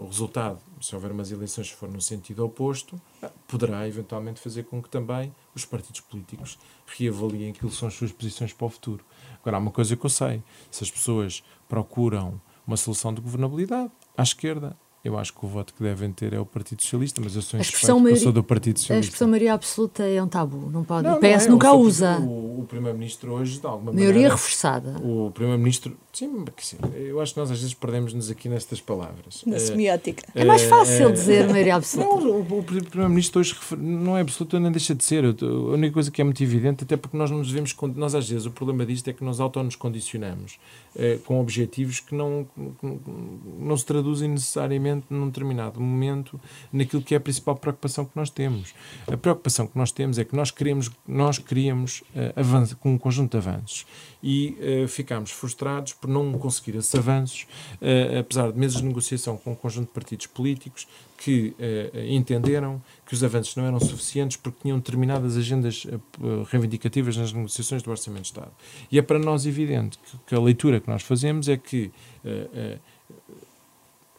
o 0.00 0.06
resultado, 0.06 0.60
se 0.80 0.94
houver 0.94 1.10
umas 1.10 1.32
eleições 1.32 1.70
que 1.70 1.74
for 1.74 1.90
no 1.90 2.00
sentido 2.00 2.44
oposto, 2.44 3.00
poderá 3.48 3.86
eventualmente 3.88 4.40
fazer 4.40 4.62
com 4.62 4.80
que 4.80 4.88
também 4.88 5.34
os 5.54 5.64
partidos 5.64 6.00
políticos 6.00 6.56
reavaliem 6.86 7.50
aquilo 7.50 7.68
que 7.68 7.76
são 7.76 7.88
as 7.88 7.94
suas 7.94 8.12
posições 8.12 8.52
para 8.52 8.66
o 8.66 8.70
futuro. 8.70 9.04
Agora, 9.40 9.56
há 9.56 9.60
uma 9.60 9.72
coisa 9.72 9.96
que 9.96 10.06
eu 10.06 10.10
sei: 10.10 10.42
se 10.70 10.84
as 10.84 10.90
pessoas 10.90 11.42
procuram 11.70 12.40
uma 12.66 12.76
solução 12.76 13.14
de 13.14 13.20
governabilidade 13.20 13.90
à 14.16 14.22
esquerda, 14.22 14.76
eu 15.02 15.18
acho 15.18 15.32
que 15.32 15.44
o 15.44 15.48
voto 15.48 15.72
que 15.72 15.82
devem 15.82 16.12
ter 16.12 16.34
é 16.34 16.38
o 16.38 16.44
Partido 16.44 16.82
Socialista, 16.82 17.22
mas 17.24 17.34
eu 17.34 17.40
sou, 17.40 17.58
a 17.58 17.94
maioria, 17.94 18.12
eu 18.12 18.22
sou 18.22 18.32
do 18.32 18.44
Partido 18.44 18.78
Socialista. 18.78 19.06
A 19.06 19.08
expressão 19.08 19.28
maioria 19.28 19.54
absoluta 19.54 20.02
é 20.02 20.22
um 20.22 20.28
tabu, 20.28 20.70
não 20.70 20.84
pode. 20.84 21.08
Não, 21.08 21.16
o 21.16 21.18
PS 21.18 21.22
não 21.22 21.30
é, 21.30 21.48
núnca 21.48 21.68
a 21.68 21.72
usa. 21.72 22.18
O, 22.18 22.66
Primeiro-Ministro 22.68 23.32
hoje, 23.32 23.58
de 23.58 23.66
alguma 23.66 23.92
Maioria 23.92 24.12
maneira... 24.12 24.34
reforçada. 24.34 24.96
O 25.02 25.30
Primeiro-Ministro... 25.32 25.96
Sim, 26.12 26.44
eu 26.94 27.20
acho 27.20 27.32
que 27.32 27.40
nós 27.40 27.50
às 27.50 27.58
vezes 27.60 27.72
perdemos-nos 27.72 28.30
aqui 28.30 28.48
nestas 28.48 28.80
palavras. 28.80 29.42
Na 29.46 29.58
semiótica. 29.58 30.24
É 30.34 30.44
mais 30.44 30.62
fácil 30.62 31.12
dizer 31.12 31.48
maioria 31.48 31.76
absoluta. 31.76 32.24
Não, 32.24 32.40
o, 32.40 32.58
o 32.58 32.62
Primeiro-Ministro 32.62 33.40
hoje 33.40 33.56
não 33.78 34.18
é 34.18 34.20
absoluto, 34.20 34.58
nem 34.58 34.70
deixa 34.70 34.94
de 34.94 35.02
ser. 35.02 35.24
A 35.24 35.46
única 35.46 35.94
coisa 35.94 36.10
que 36.10 36.20
é 36.20 36.24
muito 36.24 36.42
evidente, 36.42 36.84
até 36.84 36.96
porque 36.96 37.16
nós 37.16 37.30
não 37.30 37.38
nos 37.38 37.48
devemos... 37.48 37.74
Nós 37.96 38.14
às 38.14 38.28
vezes, 38.28 38.44
o 38.44 38.50
problema 38.50 38.84
disto 38.84 39.08
é 39.08 39.12
que 39.12 39.24
nós 39.24 39.40
auto-nos 39.40 39.76
condicionamos 39.76 40.58
com 41.24 41.40
objetivos 41.40 42.00
que 42.00 42.14
não, 42.14 42.46
não 43.58 43.76
se 43.76 43.86
traduzem 43.86 44.28
necessariamente 44.28 44.89
num 45.10 45.26
determinado 45.26 45.80
momento 45.80 46.40
naquilo 46.72 47.02
que 47.02 47.14
é 47.14 47.16
a 47.16 47.20
principal 47.20 47.56
preocupação 47.56 48.04
que 48.04 48.16
nós 48.16 48.30
temos. 48.30 48.74
A 49.06 49.16
preocupação 49.16 49.66
que 49.66 49.76
nós 49.76 49.92
temos 49.92 50.18
é 50.18 50.24
que 50.24 50.34
nós 50.34 50.50
queremos, 50.50 50.90
nós 51.06 51.38
queríamos 51.38 52.00
uh, 52.00 52.38
avanço, 52.38 52.76
com 52.76 52.92
um 52.92 52.98
conjunto 52.98 53.32
de 53.32 53.48
avanços 53.48 53.86
e 54.22 54.56
uh, 54.84 54.88
ficámos 54.88 55.30
frustrados 55.30 55.92
por 55.92 56.08
não 56.08 56.32
conseguir 56.32 56.76
esses 56.76 56.94
avanços, 56.94 57.46
uh, 57.80 58.18
apesar 58.20 58.52
de 58.52 58.58
meses 58.58 58.78
de 58.78 58.84
negociação 58.84 59.36
com 59.36 59.52
um 59.52 59.54
conjunto 59.54 59.88
de 59.88 59.94
partidos 59.94 60.26
políticos 60.26 60.86
que 61.16 61.54
entenderam 62.08 62.82
que 63.06 63.12
os 63.12 63.22
avanços 63.22 63.54
não 63.54 63.66
eram 63.66 63.78
suficientes 63.78 64.38
porque 64.38 64.60
tinham 64.62 64.78
determinadas 64.78 65.36
agendas 65.36 65.86
reivindicativas 66.48 67.14
nas 67.14 67.30
negociações 67.30 67.82
do 67.82 67.90
Orçamento 67.90 68.22
de 68.22 68.28
Estado. 68.28 68.50
E 68.90 68.98
é 68.98 69.02
para 69.02 69.18
nós 69.18 69.44
evidente 69.44 69.98
que, 69.98 70.16
que 70.28 70.34
a 70.34 70.40
leitura 70.40 70.80
que 70.80 70.88
nós 70.88 71.02
fazemos 71.02 71.46
é 71.46 71.58
que 71.58 71.90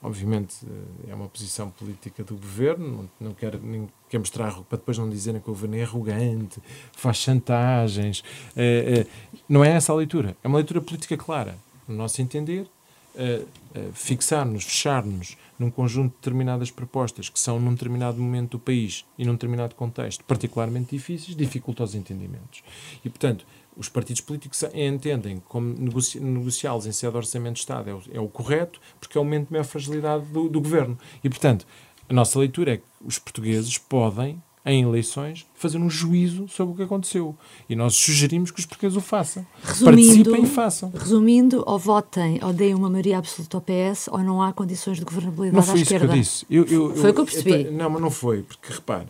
obviamente 0.01 0.65
é 1.07 1.13
uma 1.13 1.27
posição 1.27 1.69
política 1.69 2.23
do 2.23 2.35
governo, 2.35 3.09
não, 3.19 3.27
não 3.27 3.33
quer, 3.33 3.59
nem 3.59 3.87
quer 4.09 4.17
mostrar 4.17 4.53
para 4.63 4.77
depois 4.77 4.97
não 4.97 5.09
dizerem 5.09 5.39
que 5.39 5.49
o 5.49 5.53
governo 5.53 5.77
é 5.77 5.83
arrogante, 5.83 6.61
faz 6.93 7.17
chantagens. 7.17 8.23
É, 8.55 9.05
é, 9.05 9.07
não 9.47 9.63
é 9.63 9.69
essa 9.69 9.91
a 9.91 9.95
leitura. 9.95 10.35
É 10.43 10.47
uma 10.47 10.57
leitura 10.57 10.81
política 10.81 11.15
clara, 11.17 11.55
no 11.87 11.95
nosso 11.95 12.21
entender. 12.21 12.67
Fixar-nos, 13.93 14.63
fechar-nos 14.63 15.35
num 15.59 15.69
conjunto 15.69 16.11
de 16.11 16.15
determinadas 16.15 16.71
propostas 16.71 17.27
que 17.27 17.37
são 17.37 17.59
num 17.59 17.73
determinado 17.73 18.17
momento 18.17 18.51
do 18.51 18.59
país 18.59 19.05
e 19.17 19.25
num 19.25 19.33
determinado 19.33 19.75
contexto 19.75 20.23
particularmente 20.23 20.95
difíceis, 20.95 21.35
dificulta 21.35 21.83
os 21.83 21.93
entendimentos. 21.93 22.63
E, 23.03 23.09
portanto, 23.09 23.45
os 23.75 23.89
partidos 23.89 24.21
políticos 24.21 24.63
entendem 24.73 25.41
como 25.47 25.73
negociá-los 26.19 26.85
em 26.85 26.91
sede 26.91 27.11
de 27.11 27.17
orçamento 27.17 27.53
de 27.55 27.59
Estado 27.59 27.89
é 27.89 27.93
o, 27.93 28.01
é 28.13 28.19
o, 28.19 28.27
correto, 28.27 28.79
porque 28.99 29.17
é 29.17 29.21
o 29.21 29.23
momento 29.23 29.47
de 29.47 29.53
maior 29.53 29.63
fragilidade 29.63 30.25
do, 30.25 30.49
do 30.49 30.61
governo. 30.61 30.97
E, 31.23 31.29
portanto, 31.29 31.65
a 32.09 32.13
nossa 32.13 32.37
leitura 32.37 32.73
é 32.73 32.77
que 32.77 32.83
os 33.03 33.17
portugueses 33.17 33.77
podem, 33.77 34.41
em 34.65 34.83
eleições, 34.83 35.47
fazer 35.55 35.77
um 35.77 35.89
juízo 35.89 36.47
sobre 36.47 36.73
o 36.73 36.75
que 36.75 36.83
aconteceu. 36.83 37.35
E 37.69 37.75
nós 37.75 37.95
sugerimos 37.95 38.51
que 38.51 38.59
os 38.59 38.65
portugueses 38.65 38.97
o 38.97 39.01
façam. 39.01 39.45
Resumindo, 39.63 39.85
Participem 39.95 40.43
e 40.43 40.47
façam. 40.47 40.91
Resumindo, 40.93 41.63
ou 41.65 41.79
votem, 41.79 42.39
ou 42.43 42.53
deem 42.53 42.75
uma 42.75 42.89
maioria 42.89 43.17
absoluta 43.17 43.57
ao 43.57 43.61
PS, 43.61 44.09
ou 44.09 44.19
não 44.19 44.41
há 44.41 44.51
condições 44.51 44.97
de 44.97 45.05
governabilidade 45.05 45.55
não 45.55 45.63
foi 45.63 45.79
à 45.79 45.83
esquerda. 45.83 46.15
Isso 46.17 46.45
que 46.45 46.53
eu 46.53 46.63
disse. 46.65 46.73
Eu, 46.73 46.89
eu, 46.89 46.95
foi 46.95 47.09
o 47.09 47.13
que 47.13 47.19
eu 47.21 47.25
percebi. 47.25 47.63
Eu, 47.63 47.71
não, 47.71 47.89
mas 47.89 48.01
não 48.01 48.11
foi, 48.11 48.43
porque 48.43 48.73
repare, 48.73 49.07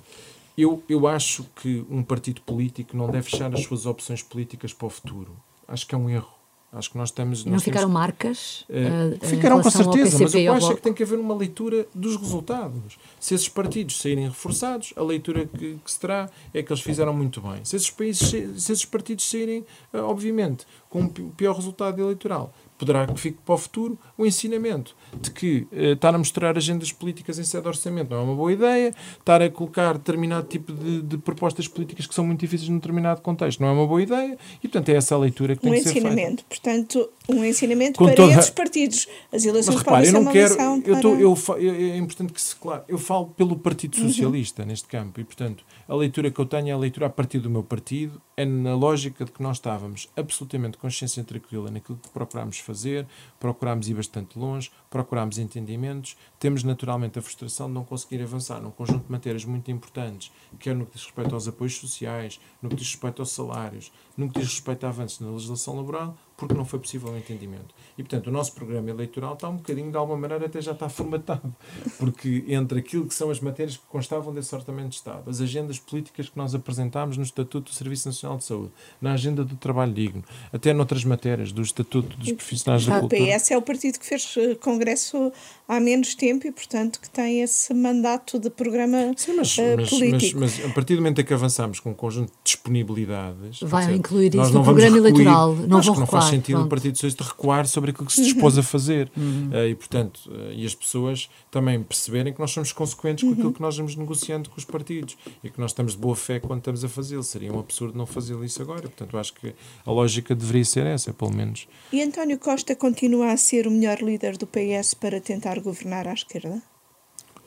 eu, 0.61 0.83
eu 0.87 1.07
acho 1.07 1.45
que 1.55 1.85
um 1.89 2.03
partido 2.03 2.41
político 2.41 2.95
não 2.95 3.09
deve 3.09 3.29
fechar 3.29 3.53
as 3.53 3.63
suas 3.63 3.85
opções 3.85 4.21
políticas 4.21 4.73
para 4.73 4.87
o 4.87 4.89
futuro. 4.89 5.35
Acho 5.67 5.87
que 5.87 5.95
é 5.95 5.97
um 5.97 6.09
erro. 6.09 6.41
Acho 6.73 6.91
que 6.91 6.97
nós 6.97 7.09
estamos. 7.09 7.43
Não 7.43 7.59
ficaram 7.59 7.87
temos, 7.87 7.93
marcas? 7.93 8.61
Uh, 8.69 9.25
ficaram 9.25 9.61
com 9.61 9.69
certeza, 9.69 10.19
mas 10.19 10.33
o 10.33 10.37
que 10.37 10.43
eu 10.43 10.53
acho 10.53 10.71
é 10.71 10.75
que 10.75 10.81
tem 10.81 10.93
que 10.93 11.03
haver 11.03 11.19
uma 11.19 11.35
leitura 11.35 11.85
dos 11.93 12.15
resultados. 12.15 12.97
Se 13.19 13.35
esses 13.35 13.49
partidos 13.49 13.99
saírem 13.99 14.29
reforçados, 14.29 14.93
a 14.95 15.03
leitura 15.03 15.45
que, 15.45 15.77
que 15.83 15.91
se 15.91 15.99
terá 15.99 16.29
é 16.53 16.63
que 16.63 16.71
eles 16.71 16.81
fizeram 16.81 17.13
muito 17.13 17.41
bem. 17.41 17.65
Se 17.65 17.75
esses, 17.75 17.89
países, 17.89 18.29
se 18.29 18.71
esses 18.71 18.85
partidos 18.85 19.29
saírem, 19.29 19.65
obviamente, 19.93 20.65
com 20.89 21.01
um 21.01 21.09
pior 21.09 21.57
resultado 21.57 22.01
eleitoral, 22.01 22.53
poderá 22.81 23.05
que 23.05 23.19
fique 23.19 23.37
para 23.45 23.53
o 23.53 23.57
futuro 23.59 23.97
o 24.17 24.25
ensinamento 24.25 24.95
de 25.21 25.29
que 25.29 25.67
uh, 25.71 25.93
estar 25.93 26.15
a 26.15 26.17
mostrar 26.17 26.57
agendas 26.57 26.91
políticas 26.91 27.37
em 27.37 27.43
sede 27.43 27.61
de 27.61 27.67
orçamento 27.67 28.09
não 28.09 28.17
é 28.17 28.21
uma 28.21 28.35
boa 28.35 28.51
ideia, 28.51 28.91
estar 29.19 29.39
a 29.39 29.49
colocar 29.51 29.93
determinado 29.93 30.47
tipo 30.47 30.73
de, 30.73 31.03
de, 31.03 31.17
propostas 31.19 31.67
políticas 31.67 32.07
que 32.07 32.15
são 32.15 32.25
muito 32.25 32.39
difíceis 32.39 32.69
num 32.69 32.77
determinado 32.77 33.21
contexto 33.21 33.59
não 33.59 33.67
é 33.67 33.71
uma 33.71 33.85
boa 33.85 34.01
ideia 34.01 34.35
e, 34.63 34.67
portanto, 34.67 34.89
é 34.89 34.95
essa 34.95 35.13
a 35.13 35.19
leitura 35.19 35.55
que 35.55 35.67
um 35.67 35.69
tem 35.69 35.83
que 35.83 35.89
ser 35.89 35.93
feita. 35.93 36.07
Um 36.07 36.11
ensinamento, 36.11 36.45
portanto, 36.45 37.09
um 37.29 37.45
ensinamento 37.45 37.99
Com 37.99 38.05
para 38.05 38.15
toda... 38.15 38.33
esses 38.33 38.49
partidos. 38.49 39.07
As 39.31 39.45
eleições 39.45 39.75
Mas, 39.75 39.83
repare, 39.83 40.07
eu 40.07 40.13
não 40.13 40.31
quero, 40.31 40.53
eu 40.83 40.97
para... 40.97 41.09
eu, 41.09 41.37
eu, 41.59 41.93
é 41.93 41.97
importante 41.97 42.33
que 42.33 42.41
se, 42.41 42.55
claro, 42.55 42.83
eu 42.87 42.97
falo 42.97 43.27
pelo 43.27 43.55
Partido 43.55 43.95
uhum. 43.99 44.07
Socialista 44.07 44.63
uhum. 44.63 44.69
neste 44.69 44.87
campo 44.87 45.21
e, 45.21 45.23
portanto, 45.23 45.63
a 45.91 45.95
leitura 45.95 46.31
que 46.31 46.39
eu 46.39 46.45
tenho 46.45 46.69
é 46.69 46.71
a 46.71 46.77
leitura 46.77 47.07
a 47.07 47.09
partir 47.09 47.39
do 47.39 47.49
meu 47.49 47.63
partido, 47.65 48.21
é 48.37 48.45
na 48.45 48.73
lógica 48.73 49.25
de 49.25 49.31
que 49.33 49.43
nós 49.43 49.57
estávamos 49.57 50.09
absolutamente 50.15 50.77
consciência 50.77 51.21
tranquila 51.21 51.69
naquilo 51.69 51.97
que 52.01 52.07
procurámos 52.07 52.59
fazer, 52.59 53.05
procurámos 53.37 53.89
ir 53.89 53.95
bastante 53.95 54.39
longe, 54.39 54.71
procurámos 54.89 55.37
entendimentos, 55.37 56.15
temos 56.39 56.63
naturalmente 56.63 57.19
a 57.19 57.21
frustração 57.21 57.67
de 57.67 57.73
não 57.73 57.83
conseguir 57.83 58.23
avançar 58.23 58.61
num 58.61 58.71
conjunto 58.71 59.03
de 59.03 59.11
matérias 59.11 59.43
muito 59.43 59.69
importantes, 59.69 60.31
quer 60.57 60.73
no 60.73 60.85
que 60.85 60.93
diz 60.93 61.03
respeito 61.03 61.35
aos 61.35 61.45
apoios 61.49 61.75
sociais, 61.75 62.39
no 62.61 62.69
que 62.69 62.77
diz 62.77 62.87
respeito 62.87 63.21
aos 63.21 63.31
salários, 63.31 63.91
no 64.15 64.29
que 64.29 64.39
diz 64.39 64.47
respeito 64.47 64.85
a 64.85 64.89
avanços 64.89 65.19
na 65.19 65.29
legislação 65.29 65.75
laboral, 65.75 66.17
porque 66.41 66.55
não 66.55 66.65
foi 66.65 66.79
possível 66.79 67.11
o 67.11 67.17
entendimento. 67.17 67.67
E, 67.95 68.01
portanto, 68.01 68.25
o 68.25 68.31
nosso 68.31 68.53
programa 68.53 68.89
eleitoral 68.89 69.35
está 69.35 69.47
um 69.47 69.57
bocadinho, 69.57 69.91
de 69.91 69.97
alguma 69.97 70.17
maneira, 70.17 70.47
até 70.47 70.59
já 70.59 70.71
está 70.71 70.89
formatado, 70.89 71.55
porque 71.99 72.43
entre 72.47 72.79
aquilo 72.79 73.05
que 73.05 73.13
são 73.13 73.29
as 73.29 73.39
matérias 73.39 73.77
que 73.77 73.83
constavam 73.87 74.33
desse 74.33 74.55
orçamento 74.55 74.89
de 74.89 74.95
Estado, 74.95 75.29
as 75.29 75.39
agendas 75.39 75.77
políticas 75.77 76.29
que 76.29 76.37
nós 76.37 76.55
apresentámos 76.55 77.15
no 77.15 77.21
Estatuto 77.21 77.69
do 77.69 77.75
Serviço 77.75 78.07
Nacional 78.07 78.39
de 78.39 78.45
Saúde, 78.45 78.71
na 78.99 79.13
agenda 79.13 79.45
do 79.45 79.55
trabalho 79.55 79.93
digno, 79.93 80.23
até 80.51 80.73
noutras 80.73 81.05
matérias, 81.05 81.51
do 81.51 81.61
Estatuto 81.61 82.17
dos 82.17 82.31
Profissionais 82.31 82.87
da 82.87 82.99
Cultura. 82.99 83.21
O 83.21 83.39
PS 83.39 83.51
é 83.51 83.57
o 83.57 83.61
partido 83.61 83.99
que 83.99 84.05
fez 84.05 84.33
eh, 84.35 84.55
congresso 84.55 85.31
há 85.67 85.79
menos 85.79 86.15
tempo 86.15 86.47
e, 86.47 86.51
portanto, 86.51 86.99
que 86.99 87.09
tem 87.09 87.41
esse 87.41 87.71
mandato 87.71 88.39
de 88.39 88.49
programa 88.49 89.13
Sim, 89.15 89.35
mas, 89.35 89.55
uh, 89.59 89.61
mas, 89.77 89.89
político. 89.91 90.39
Mas, 90.39 90.57
mas, 90.57 90.71
a 90.71 90.73
partir 90.73 90.95
do 90.95 91.01
momento 91.01 91.21
em 91.21 91.23
que 91.23 91.33
avançamos 91.35 91.79
com 91.79 91.91
um 91.91 91.93
conjunto 91.93 92.29
de 92.29 92.37
disponibilidades... 92.43 93.59
Vai 93.61 93.85
dizer, 93.85 93.97
incluir 93.97 94.33
isso 94.33 94.53
no 94.53 94.63
programa 94.63 94.97
eleitoral, 94.97 95.55
não 95.55 95.81
vão 95.81 95.93
recuar. 95.93 96.30
Sentido 96.31 96.55
pronto. 96.55 96.65
o 96.65 96.69
Partido 96.69 96.95
Socialista 96.95 97.23
recuar 97.23 97.67
sobre 97.67 97.91
aquilo 97.91 98.07
que 98.07 98.13
se 98.13 98.23
dispôs 98.23 98.57
a 98.57 98.63
fazer. 98.63 99.11
Uhum. 99.15 99.49
Uh, 99.51 99.67
e, 99.67 99.75
portanto, 99.75 100.21
uh, 100.27 100.51
e 100.51 100.65
as 100.65 100.73
pessoas 100.73 101.29
também 101.49 101.81
perceberem 101.81 102.33
que 102.33 102.39
nós 102.39 102.51
somos 102.51 102.71
consequentes 102.71 103.23
com 103.23 103.31
aquilo 103.31 103.47
uhum. 103.47 103.53
que 103.53 103.61
nós 103.61 103.77
vamos 103.77 103.95
negociando 103.95 104.49
com 104.49 104.57
os 104.57 104.65
partidos 104.65 105.17
e 105.43 105.49
que 105.49 105.59
nós 105.59 105.71
estamos 105.71 105.93
de 105.93 105.99
boa 105.99 106.15
fé 106.15 106.39
quando 106.39 106.59
estamos 106.59 106.83
a 106.83 106.89
fazê-lo. 106.89 107.23
Seria 107.23 107.53
um 107.53 107.59
absurdo 107.59 107.97
não 107.97 108.05
fazer 108.05 108.41
isso 108.43 108.61
agora. 108.61 108.81
Portanto, 108.81 109.17
acho 109.17 109.33
que 109.33 109.53
a 109.85 109.91
lógica 109.91 110.33
deveria 110.33 110.65
ser 110.65 110.85
essa, 110.85 111.13
pelo 111.13 111.33
menos. 111.33 111.67
E 111.91 112.01
António 112.01 112.37
Costa 112.39 112.75
continua 112.75 113.31
a 113.31 113.37
ser 113.37 113.67
o 113.67 113.71
melhor 113.71 114.01
líder 114.01 114.37
do 114.37 114.47
PS 114.47 114.93
para 114.93 115.19
tentar 115.19 115.59
governar 115.59 116.07
à 116.07 116.13
esquerda? 116.13 116.61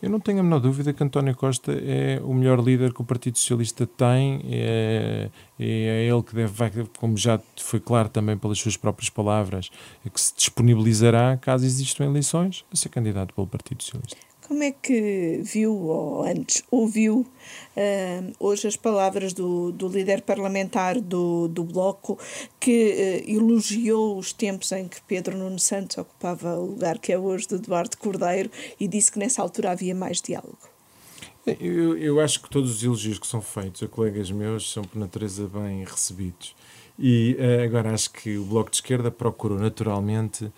Eu 0.05 0.11
não 0.11 0.21
tenho 0.21 0.41
a 0.41 0.43
menor 0.43 0.61
dúvida 0.61 0.93
que 0.93 1.03
António 1.03 1.35
Costa 1.35 1.73
é 1.73 2.21
o 2.23 2.35
melhor 2.35 2.61
líder 2.61 2.93
que 2.93 3.01
o 3.01 3.05
Partido 3.07 3.39
Socialista 3.39 3.87
tem, 3.87 4.43
é, 4.51 5.31
é 5.59 6.07
ele 6.07 6.23
que 6.23 6.35
deve, 6.35 6.85
como 6.99 7.17
já 7.17 7.41
foi 7.59 7.81
claro 7.81 8.11
também 8.11 8.37
pelas 8.37 8.59
suas 8.59 8.77
próprias 8.77 9.09
palavras, 9.09 9.71
que 10.13 10.21
se 10.21 10.35
disponibilizará, 10.37 11.39
caso 11.39 11.65
existam 11.65 12.05
eleições, 12.05 12.67
a 12.71 12.77
ser 12.77 12.91
candidato 12.91 13.33
pelo 13.33 13.47
Partido 13.47 13.83
Socialista. 13.83 14.34
Como 14.55 14.63
é 14.63 14.71
que 14.71 15.41
viu, 15.43 15.75
ou 15.75 16.23
antes 16.23 16.63
ouviu, 16.71 17.27
uh, 17.77 18.33
hoje 18.39 18.69
as 18.69 18.77
palavras 18.77 19.33
do, 19.33 19.73
do 19.73 19.89
líder 19.89 20.23
parlamentar 20.23 21.01
do, 21.01 21.49
do 21.49 21.65
Bloco, 21.65 22.17
que 22.61 23.25
uh, 23.27 23.31
elogiou 23.33 24.17
os 24.17 24.33
tempos 24.33 24.71
em 24.71 24.87
que 24.87 25.03
Pedro 25.09 25.37
Nuno 25.37 25.59
Santos 25.59 25.99
ocupava 25.99 26.57
o 26.57 26.67
lugar 26.67 27.01
que 27.01 27.13
é 27.13 27.19
hoje 27.19 27.49
de 27.49 27.57
Eduardo 27.57 27.97
Cordeiro 27.97 28.49
e 28.79 28.87
disse 28.87 29.11
que 29.11 29.19
nessa 29.19 29.43
altura 29.43 29.73
havia 29.73 29.93
mais 29.93 30.23
diálogo? 30.23 30.57
Eu, 31.45 31.99
eu 31.99 32.21
acho 32.21 32.41
que 32.41 32.49
todos 32.49 32.77
os 32.77 32.85
elogios 32.85 33.19
que 33.19 33.27
são 33.27 33.43
feitos 33.43 33.83
a 33.83 33.89
colegas 33.89 34.31
meus 34.31 34.71
são 34.71 34.85
por 34.85 34.97
natureza 35.01 35.49
bem 35.49 35.83
recebidos. 35.83 36.55
E 36.97 37.37
uh, 37.41 37.65
agora 37.65 37.93
acho 37.93 38.09
que 38.13 38.39
o 38.39 38.45
Bloco 38.45 38.71
de 38.71 38.77
Esquerda 38.77 39.11
procurou 39.11 39.59
naturalmente 39.59 40.49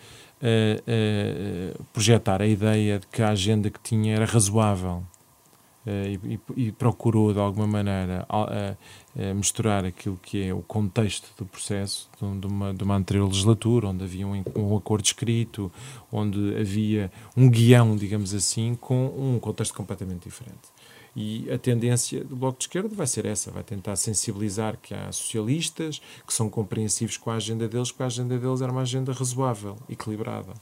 uh, 0.42 1.85
projetar 1.92 2.42
a 2.42 2.46
ideia 2.46 2.99
de 2.99 3.07
que 3.07 3.22
a 3.22 3.31
agenda 3.31 3.70
que 3.70 3.81
tinha 3.81 4.14
era 4.14 4.25
razoável 4.25 5.03
e, 5.87 6.40
e, 6.57 6.72
procurou, 6.72 7.33
de 7.33 7.38
alguma 7.38 7.64
maneira, 7.64 8.27
misturar 9.37 9.85
aquilo 9.85 10.18
que 10.20 10.42
é 10.42 10.53
o 10.53 10.61
contexto 10.61 11.29
do 11.38 11.46
processo 11.46 12.11
de 12.40 12.46
uma, 12.49 12.75
de 12.75 12.83
uma 12.83 12.96
anterior 12.96 13.29
legislatura, 13.29 13.87
onde 13.90 14.03
havia 14.03 14.27
um, 14.27 14.42
um 14.57 14.77
acordo 14.77 15.05
escrito, 15.05 15.70
onde 16.11 16.57
havia 16.57 17.09
um 17.37 17.49
guião, 17.49 17.94
digamos 17.94 18.35
assim, 18.35 18.75
com 18.75 19.07
um 19.16 19.38
contexto 19.38 19.75
completamente 19.75 20.25
diferente. 20.25 20.76
E 21.19 21.51
a 21.51 21.57
tendência 21.57 22.23
do 22.23 22.37
Bloco 22.37 22.59
de 22.59 22.65
Esquerda 22.65 22.95
vai 22.95 23.07
ser 23.07 23.25
essa, 23.25 23.51
vai 23.51 23.63
tentar 23.63 23.97
sensibilizar 23.97 24.77
que 24.77 24.93
há 24.93 25.11
socialistas 25.11 26.03
que 26.27 26.33
são 26.33 26.51
compreensivos 26.51 27.17
com 27.17 27.31
a 27.31 27.37
agenda 27.37 27.67
deles, 27.67 27.91
porque 27.91 28.03
a 28.03 28.07
agenda 28.07 28.39
deles 28.39 28.61
era 28.61 28.71
uma 28.71 28.83
agenda 28.83 29.15
razoável, 29.15 29.79
equilibrada. 29.89 30.53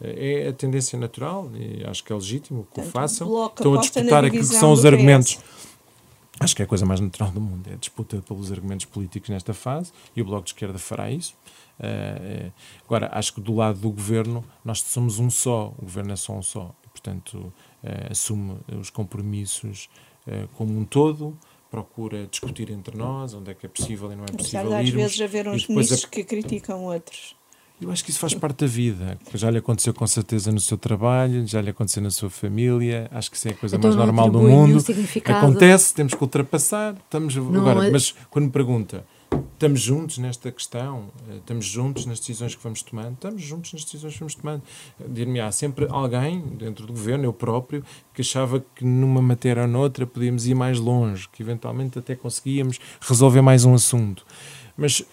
É 0.00 0.48
a 0.48 0.52
tendência 0.52 0.96
natural 0.96 1.50
e 1.54 1.84
acho 1.84 2.04
que 2.04 2.12
é 2.12 2.14
legítimo 2.14 2.66
que 2.72 2.80
o 2.80 2.84
façam. 2.84 3.46
Estão 3.46 3.74
a 3.74 3.78
disputar 3.78 4.24
aquilo 4.24 4.46
que 4.46 4.54
são 4.54 4.70
os 4.70 4.84
argumentos. 4.84 5.38
Acho 6.38 6.54
que 6.54 6.62
é 6.62 6.64
a 6.64 6.68
coisa 6.68 6.86
mais 6.86 7.00
natural 7.00 7.30
do 7.30 7.40
mundo, 7.40 7.68
é 7.68 7.74
a 7.74 7.76
disputa 7.76 8.22
pelos 8.26 8.52
argumentos 8.52 8.86
políticos 8.86 9.30
nesta 9.30 9.54
fase 9.54 9.92
e 10.14 10.22
o 10.22 10.24
Bloco 10.24 10.44
de 10.44 10.50
Esquerda 10.50 10.78
fará 10.78 11.10
isso. 11.10 11.34
Uh, 11.78 12.52
agora, 12.84 13.10
acho 13.12 13.34
que 13.34 13.40
do 13.40 13.54
lado 13.54 13.80
do 13.80 13.90
governo 13.90 14.44
nós 14.64 14.80
somos 14.80 15.18
um 15.18 15.28
só, 15.28 15.72
o 15.78 15.82
governo 15.82 16.12
é 16.12 16.16
só 16.16 16.32
um 16.32 16.42
só, 16.42 16.74
portanto 16.94 17.34
uh, 17.34 17.52
assume 18.10 18.56
os 18.80 18.88
compromissos 18.88 19.90
uh, 20.26 20.48
como 20.54 20.78
um 20.78 20.84
todo, 20.84 21.36
procura 21.70 22.26
discutir 22.28 22.70
entre 22.70 22.96
nós 22.96 23.34
onde 23.34 23.50
é 23.50 23.54
que 23.54 23.66
é 23.66 23.68
possível 23.68 24.10
e 24.12 24.14
não 24.14 24.22
é 24.22 24.32
possível. 24.32 24.60
Apesar 24.60 24.82
de 24.82 24.88
às 24.88 24.94
vezes 24.94 25.20
haver 25.20 25.48
uns 25.48 25.66
ministros 25.66 26.04
a... 26.04 26.08
que 26.08 26.22
criticam 26.22 26.84
outros. 26.84 27.34
Eu 27.82 27.90
acho 27.90 28.04
que 28.04 28.10
isso 28.10 28.20
faz 28.20 28.32
parte 28.32 28.60
da 28.60 28.66
vida. 28.68 29.18
Já 29.34 29.50
lhe 29.50 29.58
aconteceu 29.58 29.92
com 29.92 30.06
certeza 30.06 30.52
no 30.52 30.60
seu 30.60 30.78
trabalho, 30.78 31.44
já 31.46 31.60
lhe 31.60 31.70
aconteceu 31.70 32.00
na 32.00 32.10
sua 32.10 32.30
família. 32.30 33.08
Acho 33.10 33.30
que 33.30 33.36
isso 33.36 33.48
é 33.48 33.50
a 33.50 33.54
coisa 33.54 33.76
então, 33.76 33.90
mais 33.90 34.06
normal 34.06 34.30
do 34.30 34.40
mundo. 34.40 34.78
Acontece, 35.24 35.92
temos 35.92 36.14
que 36.14 36.22
ultrapassar. 36.22 36.94
Estamos 36.94 37.36
agora, 37.36 37.88
é... 37.88 37.90
mas 37.90 38.14
quando 38.30 38.46
me 38.46 38.52
pergunta, 38.52 39.04
estamos 39.54 39.80
juntos 39.80 40.18
nesta 40.18 40.50
questão, 40.50 41.10
eh, 41.28 41.36
estamos 41.36 41.64
juntos 41.64 42.06
nas 42.06 42.18
decisões 42.18 42.54
que 42.54 42.62
vamos 42.62 42.82
tomando, 42.82 43.14
estamos 43.14 43.42
juntos 43.42 43.72
nas 43.72 43.84
decisões 43.84 44.12
que 44.14 44.20
vamos 44.20 44.34
tomando. 44.34 44.62
Dir-me 45.08 45.40
há 45.40 45.50
sempre 45.50 45.86
alguém 45.88 46.40
dentro 46.40 46.86
do 46.86 46.92
governo, 46.92 47.24
eu 47.24 47.32
próprio, 47.32 47.84
que 48.12 48.20
achava 48.22 48.64
que 48.74 48.84
numa 48.84 49.22
matéria 49.22 49.62
ou 49.62 49.68
noutra 49.68 50.06
podíamos 50.06 50.46
ir 50.46 50.54
mais 50.54 50.78
longe, 50.78 51.28
que 51.30 51.42
eventualmente 51.42 51.98
até 51.98 52.14
conseguíamos 52.14 52.78
resolver 53.00 53.40
mais 53.40 53.64
um 53.64 53.74
assunto. 53.74 54.24
Mas 54.76 55.04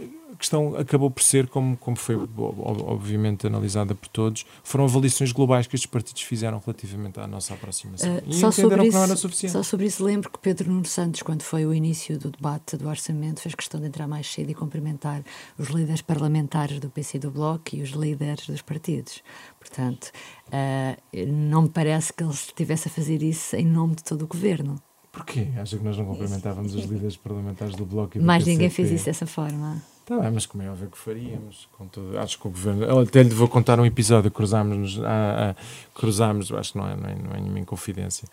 questão 0.42 0.76
acabou 0.76 1.10
por 1.10 1.22
ser, 1.24 1.48
como, 1.48 1.78
como 1.78 1.96
foi 1.96 2.16
obviamente 2.38 3.48
analisada 3.48 3.96
por 3.96 4.08
todos, 4.10 4.46
foram 4.64 4.86
avaliações 4.86 5.32
globais 5.32 5.68
que 5.68 5.76
estes 5.76 5.90
partidos 5.90 6.24
fizeram 6.24 6.62
relativamente 6.66 7.20
à 7.20 7.28
nossa 7.28 7.54
aproximação. 7.54 8.18
Uh, 8.18 8.24
e 8.28 8.34
só 8.34 8.50
entenderam 8.50 8.84
que 8.84 8.92
não 8.92 9.04
era 9.04 9.16
suficiente. 9.16 9.54
Só 9.54 9.64
sobre 9.64 9.86
isso 9.86 10.04
lembro 10.04 10.30
que 10.30 10.40
Pedro 10.40 10.72
Nuno 10.72 10.86
Santos, 10.86 11.22
quando 11.22 11.44
foi 11.44 11.66
o 11.66 11.74
início 11.74 12.18
do 12.18 12.32
debate 12.32 12.76
do 12.76 12.90
orçamento, 12.90 13.40
fez 13.42 13.56
questão 13.56 13.80
de 13.80 13.88
entrar 13.88 14.08
mais 14.08 14.28
cedo 14.28 14.50
e 14.50 14.54
cumprimentar 14.54 15.24
os 15.58 15.70
líderes 15.70 16.02
parlamentares 16.02 16.80
do 16.80 16.90
PC 16.90 17.18
e 17.18 17.20
do 17.20 17.32
Bloco 17.32 17.76
e 17.76 17.82
os 17.82 17.92
líderes 17.92 18.48
dos 18.48 18.62
partidos. 18.62 19.22
Portanto, 19.60 20.12
uh, 20.48 21.26
não 21.28 21.64
me 21.64 21.70
parece 21.70 22.12
que 22.12 22.24
ele 22.24 22.34
estivesse 22.34 22.88
a 22.88 22.92
fazer 22.92 23.22
isso 23.22 23.56
em 23.56 23.66
nome 23.66 23.96
de 23.96 24.04
todo 24.04 24.24
o 24.24 24.28
governo. 24.28 24.82
Porquê? 25.12 25.50
Acha 25.58 25.78
que 25.78 25.84
nós 25.84 25.98
não 25.98 26.06
cumprimentávamos 26.06 26.74
os 26.74 26.86
líderes 26.86 27.18
parlamentares 27.18 27.76
do 27.76 27.86
Bloco 27.86 28.18
e 28.18 28.20
do 28.20 28.26
Mais 28.26 28.46
ninguém 28.46 28.70
fez 28.70 28.92
isso 28.92 29.06
dessa 29.06 29.28
forma. 29.28 29.82
Tá 30.12 30.20
bem, 30.20 30.32
mas 30.32 30.46
como 30.46 30.62
é 30.62 30.70
óbvio 30.70 30.90
que 30.90 30.98
faríamos. 30.98 31.70
Todo, 31.90 32.20
acho 32.20 32.38
que 32.38 32.46
o 32.46 32.52
governo. 32.52 33.00
Até 33.00 33.24
lhe 33.24 33.30
vou 33.30 33.48
contar 33.48 33.80
um 33.80 33.86
episódio, 33.86 34.30
cruzámos, 34.30 35.00
ah, 35.06 35.56
ah, 35.56 35.62
cruzámos 35.96 36.52
acho 36.52 36.74
que 36.74 36.78
não 36.78 36.86
é, 36.86 36.96
não 36.98 37.10
é, 37.10 37.16
não 37.16 37.32
é 37.32 37.40
nenhuma 37.40 37.60
inconfidência. 37.60 38.28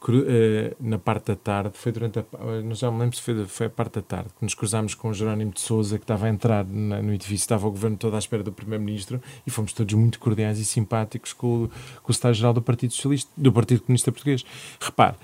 Cru, 0.00 0.24
eh, 0.26 0.74
na 0.80 0.98
parte 0.98 1.26
da 1.26 1.36
tarde, 1.36 1.70
foi 1.74 1.92
durante 1.92 2.18
a. 2.18 2.24
Não 2.64 2.74
já 2.74 2.90
me 2.90 2.98
lembro 2.98 3.14
se 3.14 3.22
foi, 3.22 3.46
foi 3.46 3.66
a 3.66 3.70
parte 3.70 3.94
da 3.94 4.02
tarde, 4.02 4.30
que 4.36 4.42
nos 4.42 4.54
cruzámos 4.54 4.92
com 4.96 5.10
o 5.10 5.14
Jerónimo 5.14 5.52
de 5.52 5.60
Souza, 5.60 5.98
que 5.98 6.04
estava 6.04 6.26
a 6.26 6.28
entrar 6.28 6.64
na, 6.64 7.00
no 7.00 7.14
edifício, 7.14 7.44
estava 7.44 7.64
o 7.68 7.70
governo 7.70 7.96
todo 7.96 8.16
à 8.16 8.18
espera 8.18 8.42
do 8.42 8.50
Primeiro-Ministro, 8.50 9.22
e 9.46 9.50
fomos 9.52 9.72
todos 9.72 9.94
muito 9.94 10.18
cordiais 10.18 10.58
e 10.58 10.64
simpáticos 10.64 11.32
com, 11.32 11.68
com 12.02 12.08
o 12.08 12.10
Estado-Geral 12.10 12.54
do 12.54 12.62
Partido 12.62 12.92
Socialista, 12.92 13.30
do 13.36 13.52
Partido 13.52 13.82
Comunista 13.82 14.10
Português. 14.10 14.44
Repare 14.80 15.14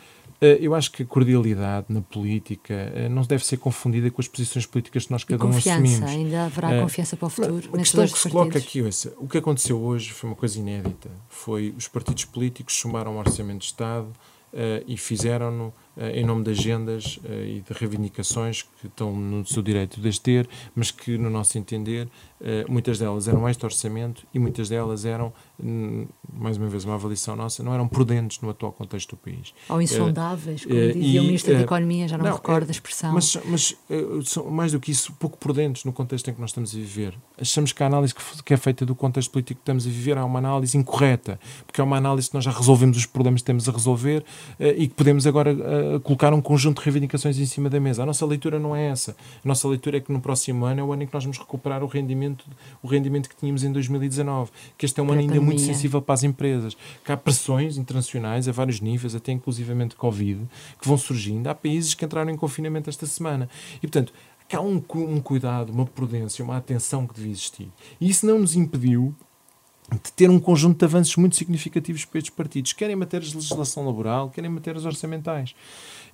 eu 0.40 0.74
acho 0.74 0.90
que 0.92 1.02
a 1.02 1.06
cordialidade 1.06 1.86
na 1.88 2.00
política 2.00 2.74
eh, 2.94 3.08
não 3.08 3.22
deve 3.22 3.44
ser 3.44 3.56
confundida 3.56 4.10
com 4.10 4.20
as 4.20 4.28
posições 4.28 4.66
políticas 4.66 5.06
que 5.06 5.12
nós 5.12 5.24
cada 5.24 5.44
um 5.44 5.48
assumimos. 5.48 6.02
ainda 6.02 6.44
haverá 6.44 6.70
uh, 6.70 6.82
confiança 6.82 7.16
para 7.16 7.26
o 7.26 7.30
futuro. 7.30 7.70
A 7.72 7.78
questão 7.78 8.06
que 8.06 8.18
se 8.18 8.28
coloca 8.28 8.58
aqui, 8.58 8.82
ouça, 8.82 9.14
o 9.18 9.26
que 9.26 9.38
aconteceu 9.38 9.80
hoje 9.80 10.12
foi 10.12 10.30
uma 10.30 10.36
coisa 10.36 10.58
inédita. 10.58 11.10
Foi 11.28 11.74
os 11.76 11.88
partidos 11.88 12.24
políticos 12.24 12.74
somaram 12.74 13.16
o 13.16 13.18
orçamento 13.18 13.60
de 13.60 13.66
Estado 13.66 14.08
e 14.86 14.96
fizeram-no 14.96 15.72
em 16.12 16.24
nome 16.24 16.44
de 16.44 16.50
agendas 16.50 17.18
e 17.24 17.60
de 17.60 17.72
reivindicações 17.72 18.62
que 18.62 18.86
estão 18.86 19.14
no 19.14 19.46
seu 19.46 19.62
direito 19.62 20.00
de 20.00 20.08
as 20.08 20.18
ter, 20.18 20.48
mas 20.74 20.90
que, 20.90 21.16
no 21.16 21.30
nosso 21.30 21.56
entender, 21.56 22.08
muitas 22.68 22.98
delas 22.98 23.28
eram 23.28 23.48
este 23.48 23.64
orçamento 23.64 24.26
e 24.34 24.38
muitas 24.38 24.68
delas 24.68 25.04
eram 25.04 25.32
Hum, 25.62 26.06
mais 26.30 26.58
uma 26.58 26.68
vez 26.68 26.84
uma 26.84 26.96
avaliação 26.96 27.34
nossa, 27.34 27.62
não 27.62 27.72
eram 27.72 27.88
prudentes 27.88 28.40
no 28.42 28.50
atual 28.50 28.72
contexto 28.72 29.10
do 29.10 29.16
país. 29.16 29.54
Ou 29.70 29.80
insondáveis, 29.80 30.66
como 30.66 30.74
dizia 30.74 31.02
e, 31.02 31.18
o 31.18 31.22
Ministro 31.22 31.54
da 31.54 31.62
Economia, 31.62 32.06
já 32.06 32.18
não, 32.18 32.24
não 32.24 32.32
me 32.32 32.36
recordo 32.36 32.66
da 32.66 32.72
expressão. 32.72 33.14
Mas, 33.14 33.38
mas 33.46 33.74
são 34.26 34.50
mais 34.50 34.72
do 34.72 34.80
que 34.80 34.90
isso, 34.90 35.14
pouco 35.14 35.38
prudentes 35.38 35.84
no 35.84 35.94
contexto 35.94 36.28
em 36.28 36.34
que 36.34 36.40
nós 36.40 36.50
estamos 36.50 36.74
a 36.74 36.76
viver. 36.76 37.14
Achamos 37.40 37.72
que 37.72 37.82
a 37.82 37.86
análise 37.86 38.14
que, 38.14 38.22
que 38.42 38.52
é 38.52 38.56
feita 38.58 38.84
do 38.84 38.94
contexto 38.94 39.30
político 39.30 39.60
que 39.60 39.62
estamos 39.62 39.86
a 39.86 39.90
viver 39.90 40.18
é 40.18 40.22
uma 40.22 40.38
análise 40.38 40.76
incorreta, 40.76 41.40
porque 41.66 41.80
é 41.80 41.84
uma 41.84 41.96
análise 41.96 42.28
que 42.28 42.34
nós 42.34 42.44
já 42.44 42.50
resolvemos 42.50 42.98
os 42.98 43.06
problemas 43.06 43.40
que 43.40 43.46
temos 43.46 43.66
a 43.66 43.72
resolver 43.72 44.22
e 44.60 44.88
que 44.88 44.94
podemos 44.94 45.26
agora 45.26 45.54
colocar 46.02 46.32
um 46.32 46.40
conjunto 46.40 46.78
de 46.78 46.84
reivindicações 46.84 47.38
em 47.38 47.46
cima 47.46 47.68
da 47.68 47.80
mesa. 47.80 48.02
A 48.02 48.06
nossa 48.06 48.24
leitura 48.24 48.58
não 48.58 48.74
é 48.74 48.88
essa. 48.88 49.16
A 49.44 49.48
nossa 49.48 49.66
leitura 49.68 49.98
é 49.98 50.00
que 50.00 50.12
no 50.12 50.20
próximo 50.20 50.64
ano 50.64 50.80
é 50.80 50.84
o 50.84 50.92
ano 50.92 51.02
em 51.02 51.06
que 51.06 51.14
nós 51.14 51.24
vamos 51.24 51.38
recuperar 51.38 51.82
o 51.82 51.86
rendimento, 51.86 52.44
o 52.82 52.86
rendimento 52.86 53.28
que 53.28 53.36
tínhamos 53.36 53.64
em 53.64 53.72
2019, 53.72 54.50
que 54.76 54.86
este 54.86 55.00
é 55.00 55.02
um 55.02 55.10
ano 55.10 55.20
ainda 55.20 55.40
muito 55.40 55.60
sensível 55.60 56.00
para 56.00 56.14
as 56.14 56.22
empresas. 56.22 56.76
Que 57.04 57.12
há 57.12 57.16
pressões 57.16 57.76
internacionais 57.76 58.48
a 58.48 58.52
vários 58.52 58.80
níveis, 58.80 59.14
até 59.14 59.32
inclusivamente 59.32 59.96
Covid, 59.96 60.46
que 60.80 60.88
vão 60.88 60.96
surgindo. 60.96 61.46
Há 61.48 61.54
países 61.54 61.94
que 61.94 62.04
entraram 62.04 62.30
em 62.30 62.36
confinamento 62.36 62.90
esta 62.90 63.06
semana. 63.06 63.48
E, 63.76 63.80
portanto, 63.80 64.12
há 64.54 64.60
um, 64.60 64.82
um 64.94 65.20
cuidado, 65.20 65.72
uma 65.72 65.86
prudência, 65.86 66.44
uma 66.44 66.56
atenção 66.56 67.06
que 67.06 67.14
devia 67.14 67.32
existir. 67.32 67.68
E 68.00 68.08
isso 68.08 68.26
não 68.26 68.38
nos 68.38 68.54
impediu 68.54 69.14
de 69.92 70.12
ter 70.12 70.28
um 70.28 70.38
conjunto 70.38 70.78
de 70.78 70.84
avanços 70.84 71.16
muito 71.16 71.36
significativos 71.36 72.04
para 72.04 72.18
estes 72.18 72.34
partidos, 72.34 72.72
quer 72.72 72.90
em 72.90 72.96
matérias 72.96 73.30
de 73.30 73.36
legislação 73.36 73.86
laboral, 73.86 74.30
quer 74.30 74.44
em 74.44 74.48
matérias 74.48 74.84
orçamentais. 74.84 75.54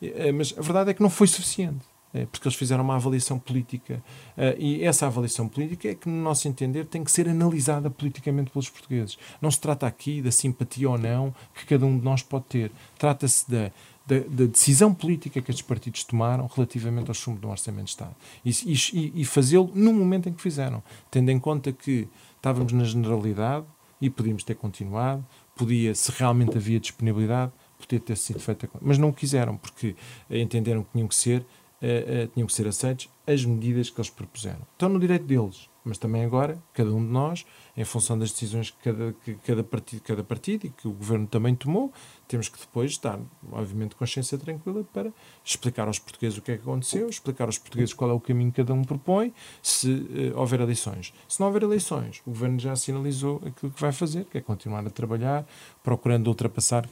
Eh, 0.00 0.32
mas 0.32 0.54
a 0.56 0.60
verdade 0.60 0.90
é 0.90 0.94
que 0.94 1.02
não 1.02 1.10
foi 1.10 1.26
suficiente. 1.26 1.92
É, 2.14 2.26
porque 2.26 2.46
eles 2.46 2.58
fizeram 2.58 2.84
uma 2.84 2.96
avaliação 2.96 3.38
política 3.38 4.02
eh, 4.36 4.54
e 4.58 4.84
essa 4.84 5.06
avaliação 5.06 5.48
política 5.48 5.88
é 5.88 5.94
que, 5.94 6.10
no 6.10 6.22
nosso 6.22 6.46
entender, 6.46 6.84
tem 6.84 7.02
que 7.02 7.10
ser 7.10 7.26
analisada 7.26 7.88
politicamente 7.88 8.50
pelos 8.50 8.68
portugueses. 8.68 9.16
Não 9.40 9.50
se 9.50 9.58
trata 9.58 9.86
aqui 9.86 10.20
da 10.20 10.30
simpatia 10.30 10.90
ou 10.90 10.98
não 10.98 11.34
que 11.54 11.64
cada 11.64 11.86
um 11.86 11.98
de 11.98 12.04
nós 12.04 12.22
pode 12.22 12.44
ter. 12.50 12.70
Trata-se 12.98 13.50
da, 13.50 13.72
da, 14.06 14.18
da, 14.18 14.46
decisão 14.46 14.92
política 14.92 15.40
que 15.40 15.50
estes 15.50 15.66
partidos 15.66 16.04
tomaram 16.04 16.46
relativamente 16.52 17.08
ao 17.08 17.14
chumbo 17.14 17.40
do 17.40 17.48
Orçamento 17.48 17.84
de 17.84 17.90
Estado. 17.90 18.14
E, 18.44 18.50
e, 18.50 19.22
e 19.22 19.24
fazê-lo 19.24 19.70
no 19.74 19.92
momento 19.92 20.28
em 20.28 20.32
que 20.32 20.42
fizeram, 20.42 20.82
tendo 21.10 21.30
em 21.30 21.38
conta 21.38 21.72
que 21.72 22.08
estávamos 22.36 22.72
na 22.72 22.84
generalidade 22.84 23.66
e 24.00 24.10
podíamos 24.10 24.42
ter 24.42 24.54
continuado, 24.56 25.24
podia, 25.54 25.94
se 25.94 26.10
realmente 26.12 26.56
havia 26.56 26.80
disponibilidade, 26.80 27.52
podia 27.78 28.00
ter 28.00 28.16
sido 28.16 28.40
feita. 28.40 28.68
Mas 28.80 28.98
não 28.98 29.10
o 29.10 29.12
quiseram, 29.12 29.56
porque 29.56 29.94
entenderam 30.30 30.82
que 30.82 30.92
tinham 30.92 31.08
que 31.08 31.14
ser 31.14 31.44
uh, 31.82 32.26
tinham 32.32 32.46
que 32.46 32.52
ser 32.52 32.66
aceitos 32.66 33.08
as 33.26 33.44
medidas 33.44 33.90
que 33.90 34.00
eles 34.00 34.10
propuseram. 34.10 34.60
Estão 34.72 34.88
no 34.88 34.98
direito 34.98 35.24
deles, 35.24 35.68
mas 35.84 35.98
também 35.98 36.24
agora, 36.24 36.62
cada 36.72 36.92
um 36.92 37.04
de 37.04 37.10
nós, 37.10 37.44
em 37.76 37.84
função 37.84 38.18
das 38.18 38.30
decisões 38.30 38.70
que 38.70 38.78
cada, 38.78 39.12
que 39.24 39.34
cada, 39.34 39.64
partido, 39.64 40.02
cada 40.02 40.24
partido 40.24 40.66
e 40.66 40.70
que 40.70 40.86
o 40.86 40.92
governo 40.92 41.26
também 41.26 41.54
tomou, 41.54 41.92
temos 42.28 42.48
que 42.48 42.58
depois 42.58 42.92
estar, 42.92 43.18
obviamente, 43.50 43.96
consciência 43.96 44.38
tranquila 44.38 44.84
para 44.92 45.12
explicar 45.44 45.86
aos 45.86 45.98
portugueses 45.98 46.38
o 46.38 46.42
que 46.42 46.52
é 46.52 46.56
que 46.56 46.62
aconteceu, 46.62 47.08
explicar 47.08 47.44
aos 47.44 47.58
portugueses 47.58 47.92
qual 47.92 48.10
é 48.10 48.12
o 48.12 48.20
caminho 48.20 48.50
que 48.50 48.62
cada 48.62 48.72
um 48.72 48.84
propõe, 48.84 49.32
se 49.62 49.90
uh, 49.90 50.38
houver 50.38 50.60
eleições. 50.60 51.12
Se 51.28 51.40
não 51.40 51.48
houver 51.48 51.62
eleições, 51.62 52.22
o 52.26 52.30
governo 52.30 52.58
já 52.58 52.76
sinalizou 52.76 53.40
aquilo 53.44 53.72
que 53.72 53.80
vai 53.80 53.92
fazer, 53.92 54.24
que 54.26 54.38
é 54.38 54.40
continuar 54.40 54.86
a 54.86 54.90
trabalhar, 54.90 55.46
procurando 55.82 56.28
ultrapassar 56.28 56.88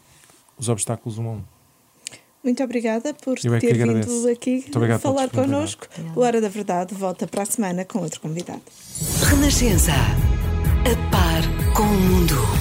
os 0.57 0.69
obstáculos 0.69 1.19
um 1.19 1.29
a 1.29 1.33
um. 1.33 1.60
Muito 2.43 2.63
obrigada 2.63 3.13
por 3.15 3.37
é 3.39 3.59
ter 3.59 3.77
vindo 3.77 4.29
aqui 4.29 4.65
falar 5.01 5.29
connosco. 5.29 5.87
O 6.17 6.21
Hora 6.21 6.41
da 6.41 6.49
Verdade 6.49 6.95
volta 6.95 7.27
para 7.27 7.43
a 7.43 7.47
semana 7.47 7.85
com 7.85 7.99
outro 8.01 8.21
convidado. 8.21 8.63
Renascença. 9.29 9.93
A 9.93 11.11
par 11.11 11.75
com 11.75 11.83
o 11.83 12.01
mundo. 12.01 12.60